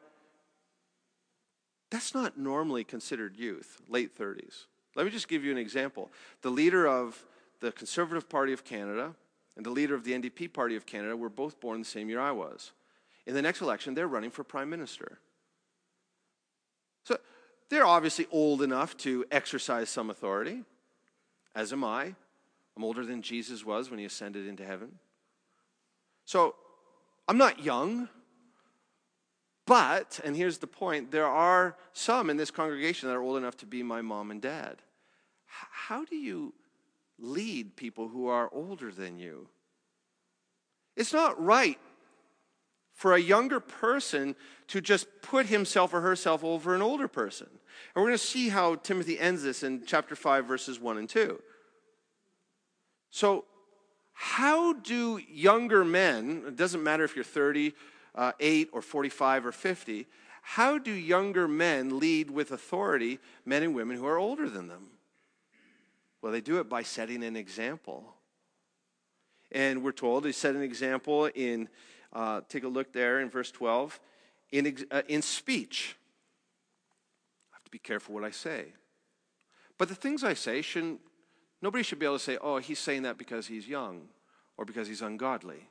[1.91, 4.65] that's not normally considered youth, late 30s.
[4.97, 6.11] Let me just give you an example.
[6.43, 7.23] The leader of
[7.61, 9.15] the Conservative Party of Canada
[9.57, 12.21] and the leader of the NDP Party of Canada were both born the same year
[12.21, 12.73] I was.
[13.27, 15.19] In the next election, they're running for prime minister.
[17.05, 17.19] So
[17.71, 20.65] they're obviously old enough to exercise some authority,
[21.55, 22.15] as am I.
[22.77, 24.99] I'm older than Jesus was when he ascended into heaven.
[26.25, 26.55] So
[27.29, 28.09] I'm not young.
[29.67, 33.57] But, and here's the point there are some in this congregation that are old enough
[33.59, 34.77] to be my mom and dad.
[35.47, 36.53] How do you
[37.19, 39.49] lead people who are older than you?
[40.97, 41.79] It's not right
[42.95, 44.35] for a younger person
[44.69, 47.49] to just put himself or herself over an older person.
[47.51, 51.09] And we're going to see how Timothy ends this in chapter 5, verses 1 and
[51.09, 51.43] 2.
[53.11, 53.45] So,
[54.13, 57.75] how do younger men, it doesn't matter if you're 38
[58.15, 58.33] uh,
[58.73, 60.07] or 45 or 50,
[60.43, 64.91] how do younger men lead with authority men and women who are older than them?
[66.23, 68.15] Well, they do it by setting an example.
[69.51, 71.69] And we're told they set an example in,
[72.15, 73.99] uh, take a look there in verse 12,
[74.53, 75.97] in, uh, in speech.
[77.53, 78.67] I have to be careful what I say.
[79.79, 81.01] But the things I say shouldn't,
[81.61, 84.09] nobody should be able to say, oh, he's saying that because he's young
[84.57, 85.69] or because he's ungodly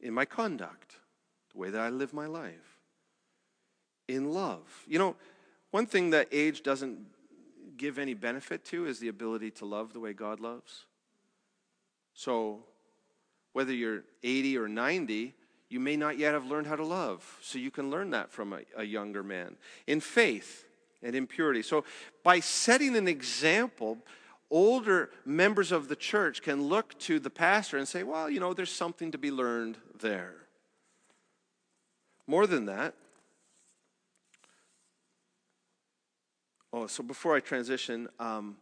[0.00, 0.96] in my conduct,
[1.52, 2.80] the way that I live my life,
[4.08, 4.84] in love.
[4.86, 5.16] You know,
[5.70, 6.98] one thing that age doesn't
[7.76, 10.86] give any benefit to is the ability to love the way God loves.
[12.14, 12.64] So,
[13.56, 15.32] whether you're 80 or 90,
[15.70, 17.38] you may not yet have learned how to love.
[17.40, 19.56] So, you can learn that from a, a younger man.
[19.86, 20.66] In faith
[21.02, 21.62] and in purity.
[21.62, 21.82] So,
[22.22, 23.96] by setting an example,
[24.50, 28.52] older members of the church can look to the pastor and say, well, you know,
[28.52, 30.34] there's something to be learned there.
[32.26, 32.92] More than that,
[36.74, 38.58] oh, so before I transition, um,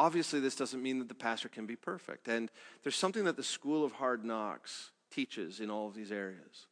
[0.00, 2.26] obviously this doesn't mean that the pastor can be perfect.
[2.26, 2.50] And
[2.82, 6.66] there's something that the School of Hard Knocks teaches in all of these areas.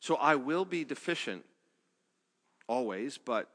[0.00, 1.44] So I will be deficient
[2.66, 3.48] always, but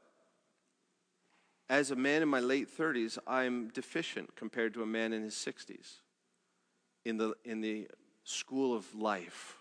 [1.68, 5.34] as a man in my late 30s, I'm deficient compared to a man in his
[5.34, 5.98] 60s
[7.04, 7.88] in the, in the
[8.24, 9.58] school of life.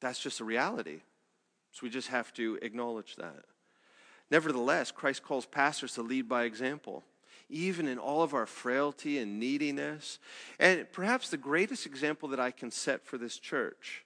[0.00, 1.02] That's just a reality.
[1.70, 3.44] So we just have to acknowledge that.
[4.28, 7.04] Nevertheless, Christ calls pastors to lead by example,
[7.50, 10.18] even in all of our frailty and neediness.
[10.58, 14.04] And perhaps the greatest example that I can set for this church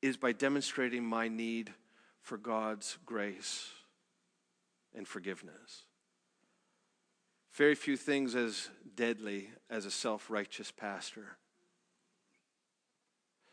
[0.00, 1.72] is by demonstrating my need
[2.20, 3.68] for God's grace
[4.94, 5.84] and forgiveness.
[7.52, 11.36] Very few things as deadly as a self righteous pastor.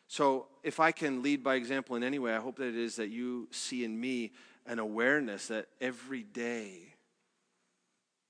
[0.07, 2.95] So, if I can lead by example in any way, I hope that it is
[2.95, 4.31] that you see in me
[4.65, 6.93] an awareness that every day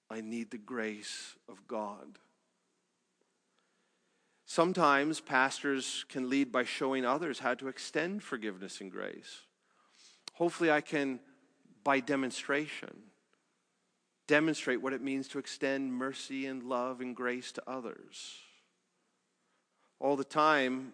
[0.09, 2.17] I need the grace of God.
[4.45, 9.41] Sometimes pastors can lead by showing others how to extend forgiveness and grace.
[10.33, 11.19] Hopefully, I can,
[11.83, 12.95] by demonstration,
[14.25, 18.37] demonstrate what it means to extend mercy and love and grace to others.
[19.99, 20.93] All the time,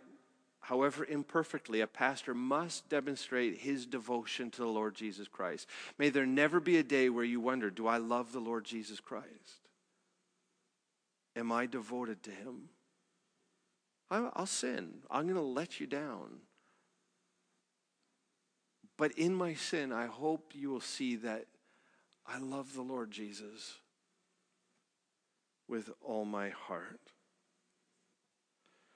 [0.66, 5.68] however imperfectly, a pastor must demonstrate his devotion to the Lord Jesus Christ.
[6.00, 9.00] May there never be a day where you wonder, do I love the Lord Jesus
[9.00, 9.70] Christ?
[11.36, 12.70] Am I devoted to him?
[14.10, 15.02] I'll sin.
[15.12, 16.40] I'm going to let you down.
[18.98, 21.46] But in my sin, I hope you will see that
[22.26, 23.76] I love the Lord Jesus
[25.68, 27.12] with all my heart.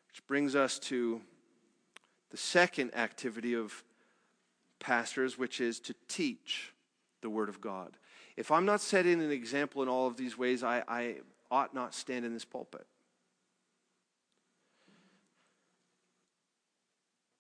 [0.08, 1.22] Which brings us to
[2.30, 3.84] the second activity of
[4.80, 6.74] pastors, which is to teach
[7.22, 7.98] the Word of God.
[8.38, 11.16] If I'm not setting an example in all of these ways, I, I
[11.52, 12.86] ought not stand in this pulpit.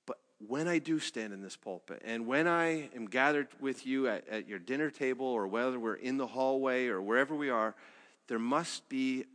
[0.05, 4.07] But when I do stand in this pulpit, and when I am gathered with you
[4.09, 7.75] at, at your dinner table, or whether we're in the hallway or wherever we are,
[8.27, 9.25] there must be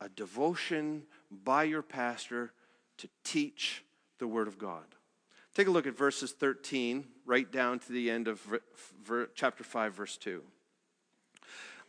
[0.00, 1.04] a devotion
[1.44, 2.52] by your pastor
[2.98, 3.84] to teach
[4.18, 4.84] the Word of God.
[5.54, 8.40] Take a look at verses 13, right down to the end of
[9.34, 10.42] chapter 5, verse 2.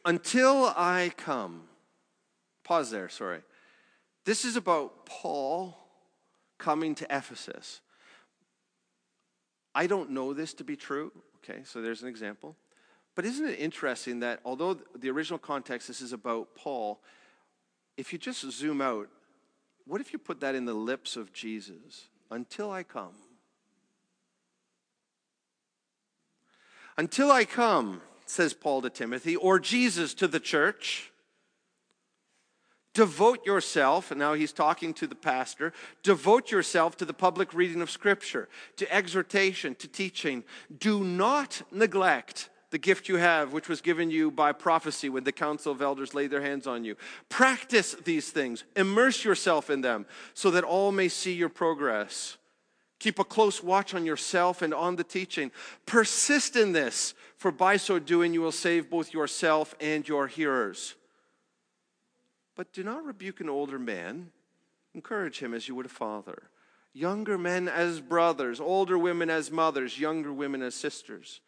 [0.06, 1.64] Until I come,
[2.64, 3.42] pause there, sorry.
[4.24, 5.78] This is about Paul
[6.58, 7.82] coming to Ephesus.
[9.76, 11.12] I don't know this to be true.
[11.44, 12.56] Okay, so there's an example.
[13.16, 17.02] But isn't it interesting that although the original context, this is about Paul,
[17.98, 19.10] if you just zoom out,
[19.86, 22.10] what if you put that in the lips of Jesus?
[22.30, 23.14] Until I come.
[26.98, 31.12] Until I come, says Paul to Timothy, or Jesus to the church,
[32.94, 35.72] devote yourself, and now he's talking to the pastor,
[36.02, 40.44] devote yourself to the public reading of Scripture, to exhortation, to teaching.
[40.80, 45.32] Do not neglect the gift you have, which was given you by prophecy when the
[45.32, 46.96] council of elders laid their hands on you.
[47.30, 52.38] Practice these things, immerse yourself in them, so that all may see your progress.
[53.00, 55.52] Keep a close watch on yourself and on the teaching.
[55.86, 60.96] Persist in this, for by so doing you will save both yourself and your hearers.
[62.56, 64.32] But do not rebuke an older man,
[64.94, 66.50] encourage him as you would a father.
[66.92, 71.40] Younger men as brothers, older women as mothers, younger women as sisters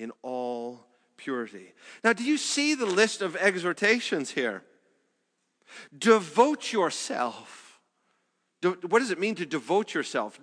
[0.00, 0.86] in all
[1.18, 1.74] purity.
[2.02, 4.62] Now, do you see the list of exhortations here?
[5.96, 7.78] Devote yourself.
[8.62, 10.40] What does it mean to devote yourself?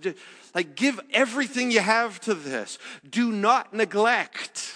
[0.53, 2.77] Like, give everything you have to this.
[3.09, 4.75] Do not neglect.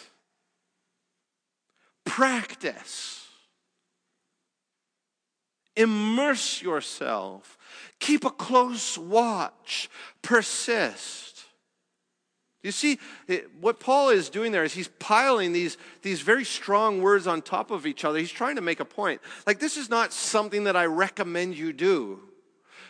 [2.04, 3.28] Practice.
[5.76, 7.58] Immerse yourself.
[8.00, 9.90] Keep a close watch.
[10.22, 11.31] Persist.
[12.64, 13.00] You see,
[13.60, 17.72] what Paul is doing there is he's piling these, these very strong words on top
[17.72, 18.20] of each other.
[18.20, 19.20] He's trying to make a point.
[19.48, 22.20] Like, this is not something that I recommend you do.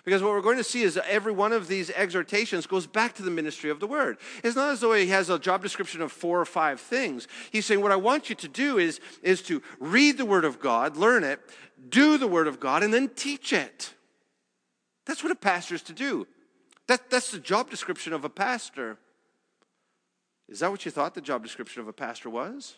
[0.03, 3.23] Because what we're going to see is every one of these exhortations goes back to
[3.23, 4.17] the ministry of the word.
[4.43, 7.27] It's not as though he has a job description of four or five things.
[7.51, 10.59] He's saying, What I want you to do is, is to read the word of
[10.59, 11.39] God, learn it,
[11.87, 13.93] do the word of God, and then teach it.
[15.05, 16.27] That's what a pastor is to do.
[16.87, 18.97] That, that's the job description of a pastor.
[20.51, 22.75] Is that what you thought the job description of a pastor was?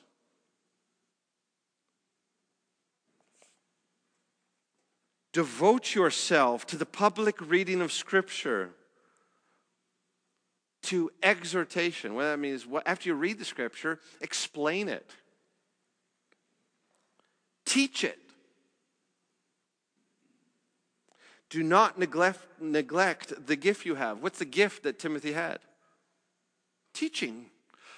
[5.34, 8.70] Devote yourself to the public reading of Scripture,
[10.84, 12.14] to exhortation.
[12.14, 15.10] What that means, after you read the Scripture, explain it,
[17.66, 18.20] teach it.
[21.50, 24.22] Do not neglect, neglect the gift you have.
[24.22, 25.58] What's the gift that Timothy had?
[26.94, 27.48] Teaching.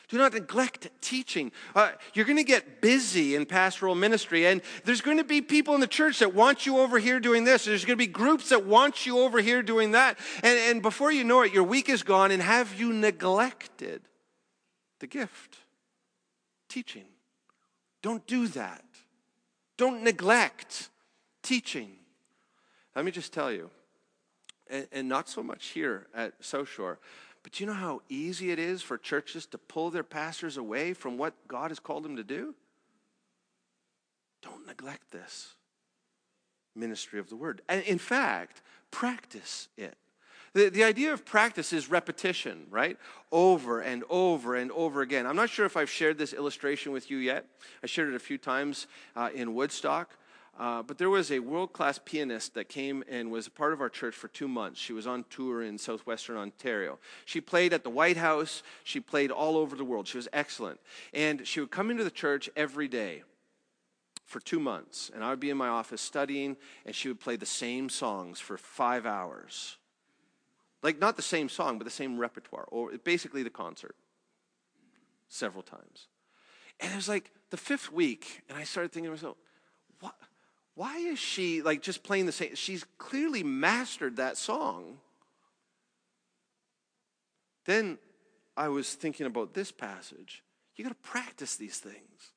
[0.07, 1.51] Do not neglect teaching.
[1.73, 5.73] Uh, you're going to get busy in pastoral ministry, and there's going to be people
[5.73, 7.65] in the church that want you over here doing this.
[7.65, 10.19] There's going to be groups that want you over here doing that.
[10.43, 14.01] And, and before you know it, your week is gone, and have you neglected
[14.99, 15.57] the gift?
[16.69, 17.05] Teaching.
[18.01, 18.83] Don't do that.
[19.77, 20.89] Don't neglect
[21.41, 21.91] teaching.
[22.95, 23.71] Let me just tell you,
[24.69, 26.99] and, and not so much here at South Shore,
[27.45, 31.15] but you know how easy it is for churches to pull their pastors away from
[31.15, 32.55] what God has called them to do?
[34.41, 35.53] Don't neglect this
[36.75, 37.61] ministry of the word.
[37.69, 39.95] And in fact, practice it.
[40.53, 42.97] The, the idea of practice is repetition, right?
[43.31, 45.27] Over and over and over again.
[45.27, 47.45] I'm not sure if I've shared this illustration with you yet.
[47.83, 50.17] I shared it a few times uh, in Woodstock.
[50.57, 53.81] Uh, but there was a world class pianist that came and was a part of
[53.81, 54.79] our church for two months.
[54.79, 56.97] She was on tour in southwestern Ontario.
[57.25, 60.07] She played at the White House, she played all over the world.
[60.07, 60.79] She was excellent.
[61.13, 63.23] And she would come into the church every day
[64.23, 65.11] for two months.
[65.13, 68.39] And I would be in my office studying, and she would play the same songs
[68.39, 69.77] for five hours.
[70.81, 73.95] Like, not the same song, but the same repertoire, or basically the concert,
[75.27, 76.07] several times.
[76.79, 79.37] And it was like the fifth week, and I started thinking to myself?
[80.75, 82.55] Why is she like just playing the same?
[82.55, 84.97] She's clearly mastered that song.
[87.65, 87.97] Then
[88.55, 90.43] I was thinking about this passage.
[90.75, 92.31] You got to practice these things.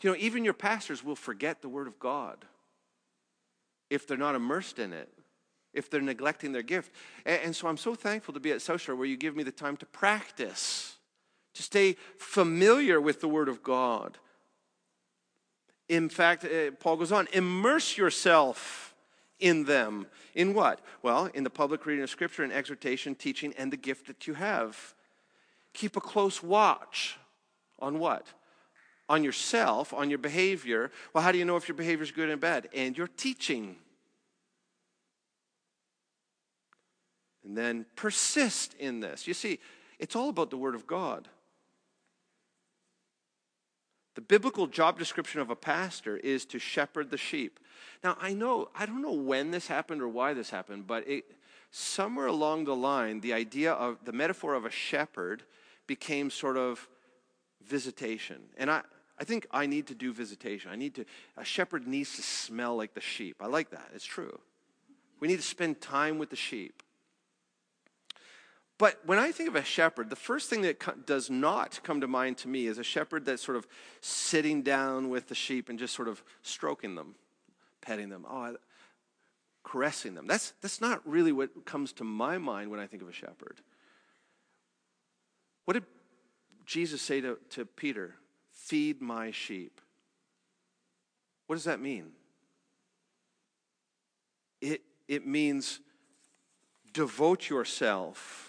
[0.00, 2.44] You know, even your pastors will forget the Word of God
[3.90, 5.08] if they're not immersed in it,
[5.72, 6.92] if they're neglecting their gift.
[7.26, 9.52] And, and so I'm so thankful to be at South where you give me the
[9.52, 10.96] time to practice,
[11.54, 14.18] to stay familiar with the Word of God
[15.88, 18.94] in fact, uh, Paul goes on, immerse yourself
[19.40, 20.06] in them.
[20.34, 20.80] In what?
[21.02, 24.34] Well, in the public reading of Scripture and exhortation, teaching, and the gift that you
[24.34, 24.94] have.
[25.72, 27.18] Keep a close watch
[27.78, 28.26] on what?
[29.08, 30.90] On yourself, on your behavior.
[31.12, 32.68] Well, how do you know if your behavior is good and bad?
[32.74, 33.76] And your teaching.
[37.44, 39.26] And then persist in this.
[39.26, 39.58] You see,
[39.98, 41.28] it's all about the Word of God.
[44.18, 47.60] The biblical job description of a pastor is to shepherd the sheep.
[48.02, 51.24] Now, I know, I don't know when this happened or why this happened, but it,
[51.70, 55.44] somewhere along the line, the idea of the metaphor of a shepherd
[55.86, 56.88] became sort of
[57.64, 58.42] visitation.
[58.56, 58.82] And I,
[59.20, 60.72] I think I need to do visitation.
[60.72, 61.04] I need to,
[61.36, 63.36] a shepherd needs to smell like the sheep.
[63.40, 63.88] I like that.
[63.94, 64.36] It's true.
[65.20, 66.82] We need to spend time with the sheep.
[68.78, 72.06] But when I think of a shepherd, the first thing that does not come to
[72.06, 73.66] mind to me is a shepherd that's sort of
[74.00, 77.16] sitting down with the sheep and just sort of stroking them,
[77.80, 78.52] petting them, oh, I,
[79.64, 80.28] caressing them.
[80.28, 83.60] That's, that's not really what comes to my mind when I think of a shepherd.
[85.64, 85.84] What did
[86.64, 88.14] Jesus say to, to Peter?
[88.52, 89.80] Feed my sheep.
[91.48, 92.12] What does that mean?
[94.60, 95.80] It, it means
[96.92, 98.47] devote yourself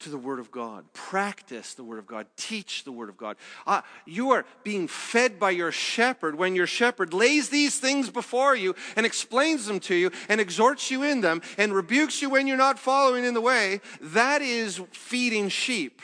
[0.00, 0.84] to the Word of God.
[0.92, 2.26] Practice the Word of God.
[2.36, 3.36] Teach the Word of God.
[3.66, 8.54] Uh, you are being fed by your shepherd when your shepherd lays these things before
[8.54, 12.46] you and explains them to you and exhorts you in them and rebukes you when
[12.46, 13.80] you're not following in the way.
[14.00, 16.02] That is feeding sheep.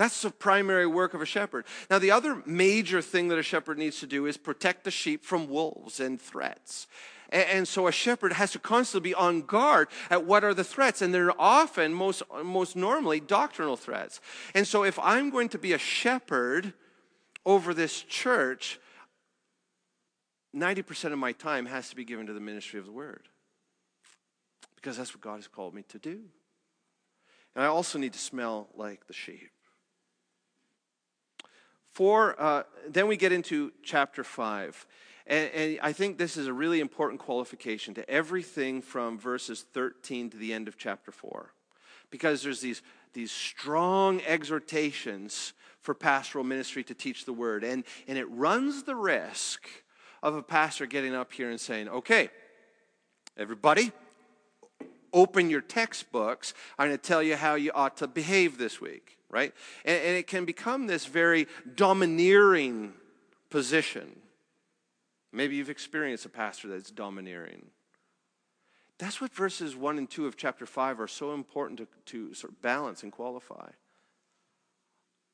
[0.00, 1.66] That's the primary work of a shepherd.
[1.90, 5.26] Now, the other major thing that a shepherd needs to do is protect the sheep
[5.26, 6.86] from wolves and threats.
[7.30, 11.00] And so a shepherd has to constantly be on guard at what are the threats.
[11.00, 14.20] And they're often, most, most normally, doctrinal threats.
[14.54, 16.72] And so if I'm going to be a shepherd
[17.46, 18.80] over this church,
[20.54, 23.28] 90% of my time has to be given to the ministry of the word.
[24.74, 26.20] Because that's what God has called me to do.
[27.54, 29.50] And I also need to smell like the sheep.
[31.92, 34.86] For, uh, then we get into chapter 5.
[35.26, 40.30] And, and, I think this is a really important qualification to everything from verses 13
[40.30, 41.52] to the end of chapter 4.
[42.10, 47.64] Because there's these, these strong exhortations for pastoral ministry to teach the word.
[47.64, 49.68] And, and it runs the risk
[50.22, 52.28] of a pastor getting up here and saying, okay,
[53.36, 53.92] everybody,
[55.12, 56.54] open your textbooks.
[56.78, 59.52] I'm going to tell you how you ought to behave this week, right?
[59.84, 62.92] And, and it can become this very domineering
[63.48, 64.16] position
[65.32, 67.66] Maybe you've experienced a pastor that's domineering.
[68.98, 72.52] That's what verses 1 and 2 of chapter 5 are so important to, to sort
[72.52, 73.70] of balance and qualify.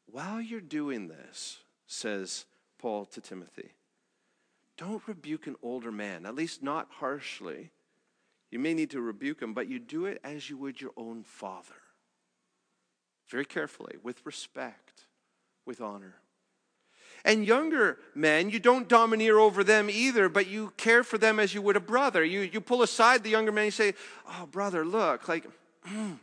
[0.06, 2.44] While you're doing this, says
[2.78, 3.70] Paul to Timothy,
[4.76, 7.70] don't rebuke an older man, at least not harshly.
[8.50, 11.24] You may need to rebuke him, but you do it as you would your own
[11.24, 11.74] father.
[13.28, 15.06] Very carefully, with respect,
[15.64, 16.16] with honor.
[17.26, 21.52] And younger men, you don't domineer over them either, but you care for them as
[21.52, 22.24] you would a brother.
[22.24, 23.94] You, you pull aside the younger man and you say,
[24.28, 25.44] Oh, brother, look, like,
[25.88, 26.18] mm,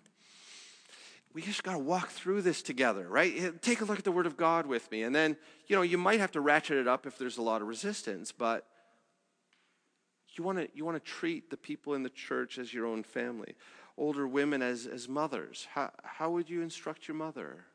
[1.34, 3.62] we just got to walk through this together, right?
[3.62, 5.04] Take a look at the Word of God with me.
[5.04, 5.36] And then,
[5.68, 8.32] you know, you might have to ratchet it up if there's a lot of resistance,
[8.32, 8.66] but
[10.36, 13.04] you want to you want to treat the people in the church as your own
[13.04, 13.56] family.
[13.98, 15.68] Older women as, as mothers.
[15.74, 17.66] How, how would you instruct your mother?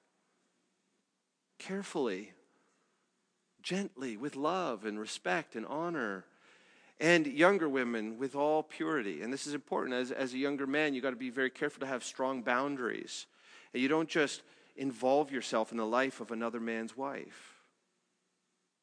[1.59, 2.33] Carefully,
[3.69, 6.25] gently, with love and respect and honor.
[7.01, 9.23] and younger women with all purity.
[9.23, 9.95] And this is important.
[9.95, 13.27] As, as a younger man, you've got to be very careful to have strong boundaries.
[13.73, 14.43] And you don't just
[14.75, 17.61] involve yourself in the life of another man's wife,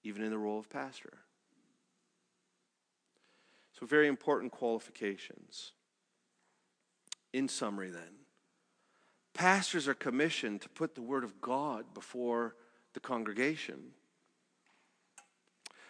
[0.04, 1.18] even in the role of pastor.
[3.78, 5.74] So, very important qualifications.
[7.34, 8.24] In summary, then,
[9.34, 12.56] pastors are commissioned to put the Word of God before
[12.94, 13.92] the congregation.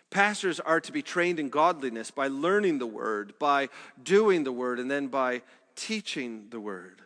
[0.09, 3.69] Pastors are to be trained in godliness by learning the word, by
[4.01, 5.41] doing the word, and then by
[5.75, 7.01] teaching the word.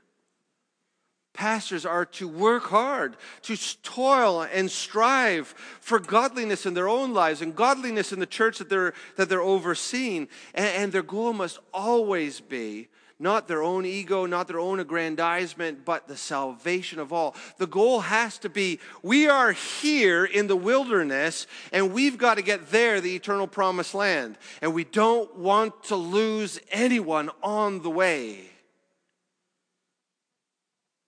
[1.34, 5.48] Pastors are to work hard, to toil and strive
[5.80, 9.42] for godliness in their own lives and godliness in the church that they're, that they're
[9.42, 10.28] overseeing.
[10.54, 12.90] And, and their goal must always be
[13.20, 17.36] not their own ego, not their own aggrandizement, but the salvation of all.
[17.58, 22.42] The goal has to be we are here in the wilderness and we've got to
[22.42, 24.38] get there, the eternal promised land.
[24.62, 28.46] And we don't want to lose anyone on the way.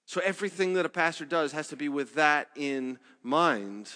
[0.05, 3.89] So everything that a pastor does has to be with that in mind.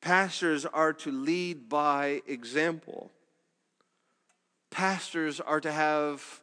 [0.00, 3.12] Pastors are to lead by example.
[4.70, 6.40] Pastors are to have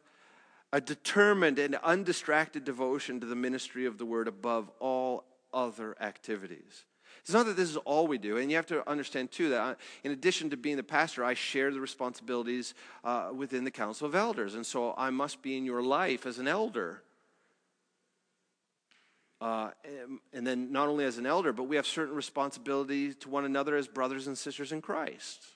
[0.72, 6.84] a determined and undistracted devotion to the ministry of the word above all other activities.
[7.20, 9.60] It's not that this is all we do, and you have to understand too that
[9.60, 14.06] uh, in addition to being the pastor, I share the responsibilities uh, within the council
[14.06, 17.02] of elders, and so I must be in your life as an elder.
[19.40, 23.28] Uh, and, and then not only as an elder, but we have certain responsibilities to
[23.28, 25.46] one another as brothers and sisters in Christ.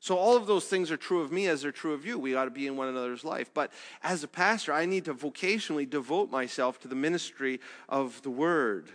[0.00, 2.18] So, all of those things are true of me as they're true of you.
[2.18, 3.50] We ought to be in one another's life.
[3.52, 3.72] But
[4.02, 8.90] as a pastor, I need to vocationally devote myself to the ministry of the word.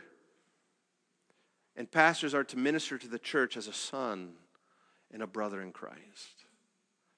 [1.76, 4.34] And pastors are to minister to the church as a son
[5.12, 6.46] and a brother in Christ,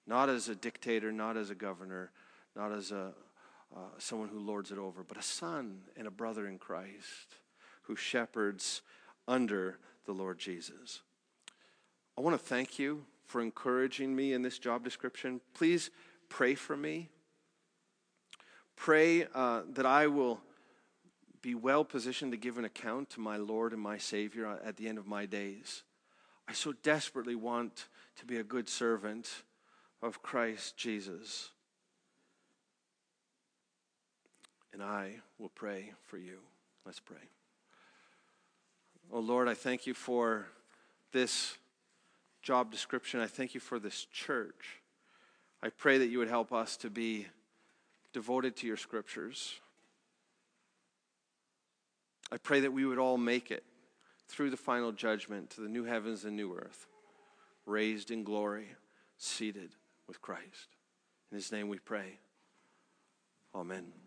[0.08, 2.12] not as a dictator, not as a governor,
[2.56, 3.14] not as a,
[3.76, 7.36] uh, someone who lords it over, but a son and a brother in Christ
[7.84, 8.82] who shepherds
[9.28, 11.02] under the Lord Jesus.
[12.18, 15.42] I want to thank you for encouraging me in this job description.
[15.54, 15.90] Please
[16.30, 17.10] pray for me.
[18.76, 20.42] Pray uh, that I will
[21.42, 24.88] be well positioned to give an account to my Lord and my Savior at the
[24.88, 25.84] end of my days.
[26.48, 29.44] I so desperately want to be a good servant
[30.02, 31.50] of Christ Jesus.
[34.74, 36.40] And I will pray for you.
[36.86, 37.18] Let's pray.
[39.12, 40.48] Oh Lord, I thank you for
[41.12, 41.58] this
[42.46, 43.20] job description.
[43.20, 44.84] I thank you for this church.
[45.64, 47.26] I pray that you would help us to be
[48.14, 49.56] devoted to your scriptures.
[52.32, 53.64] I pray that we would all make it
[54.28, 56.86] through the final judgment to the new heavens and new earth,
[57.66, 58.68] raised in glory,
[59.18, 59.72] seated
[60.08, 60.70] with Christ.
[61.32, 62.20] In his name we pray.
[63.56, 64.05] Amen.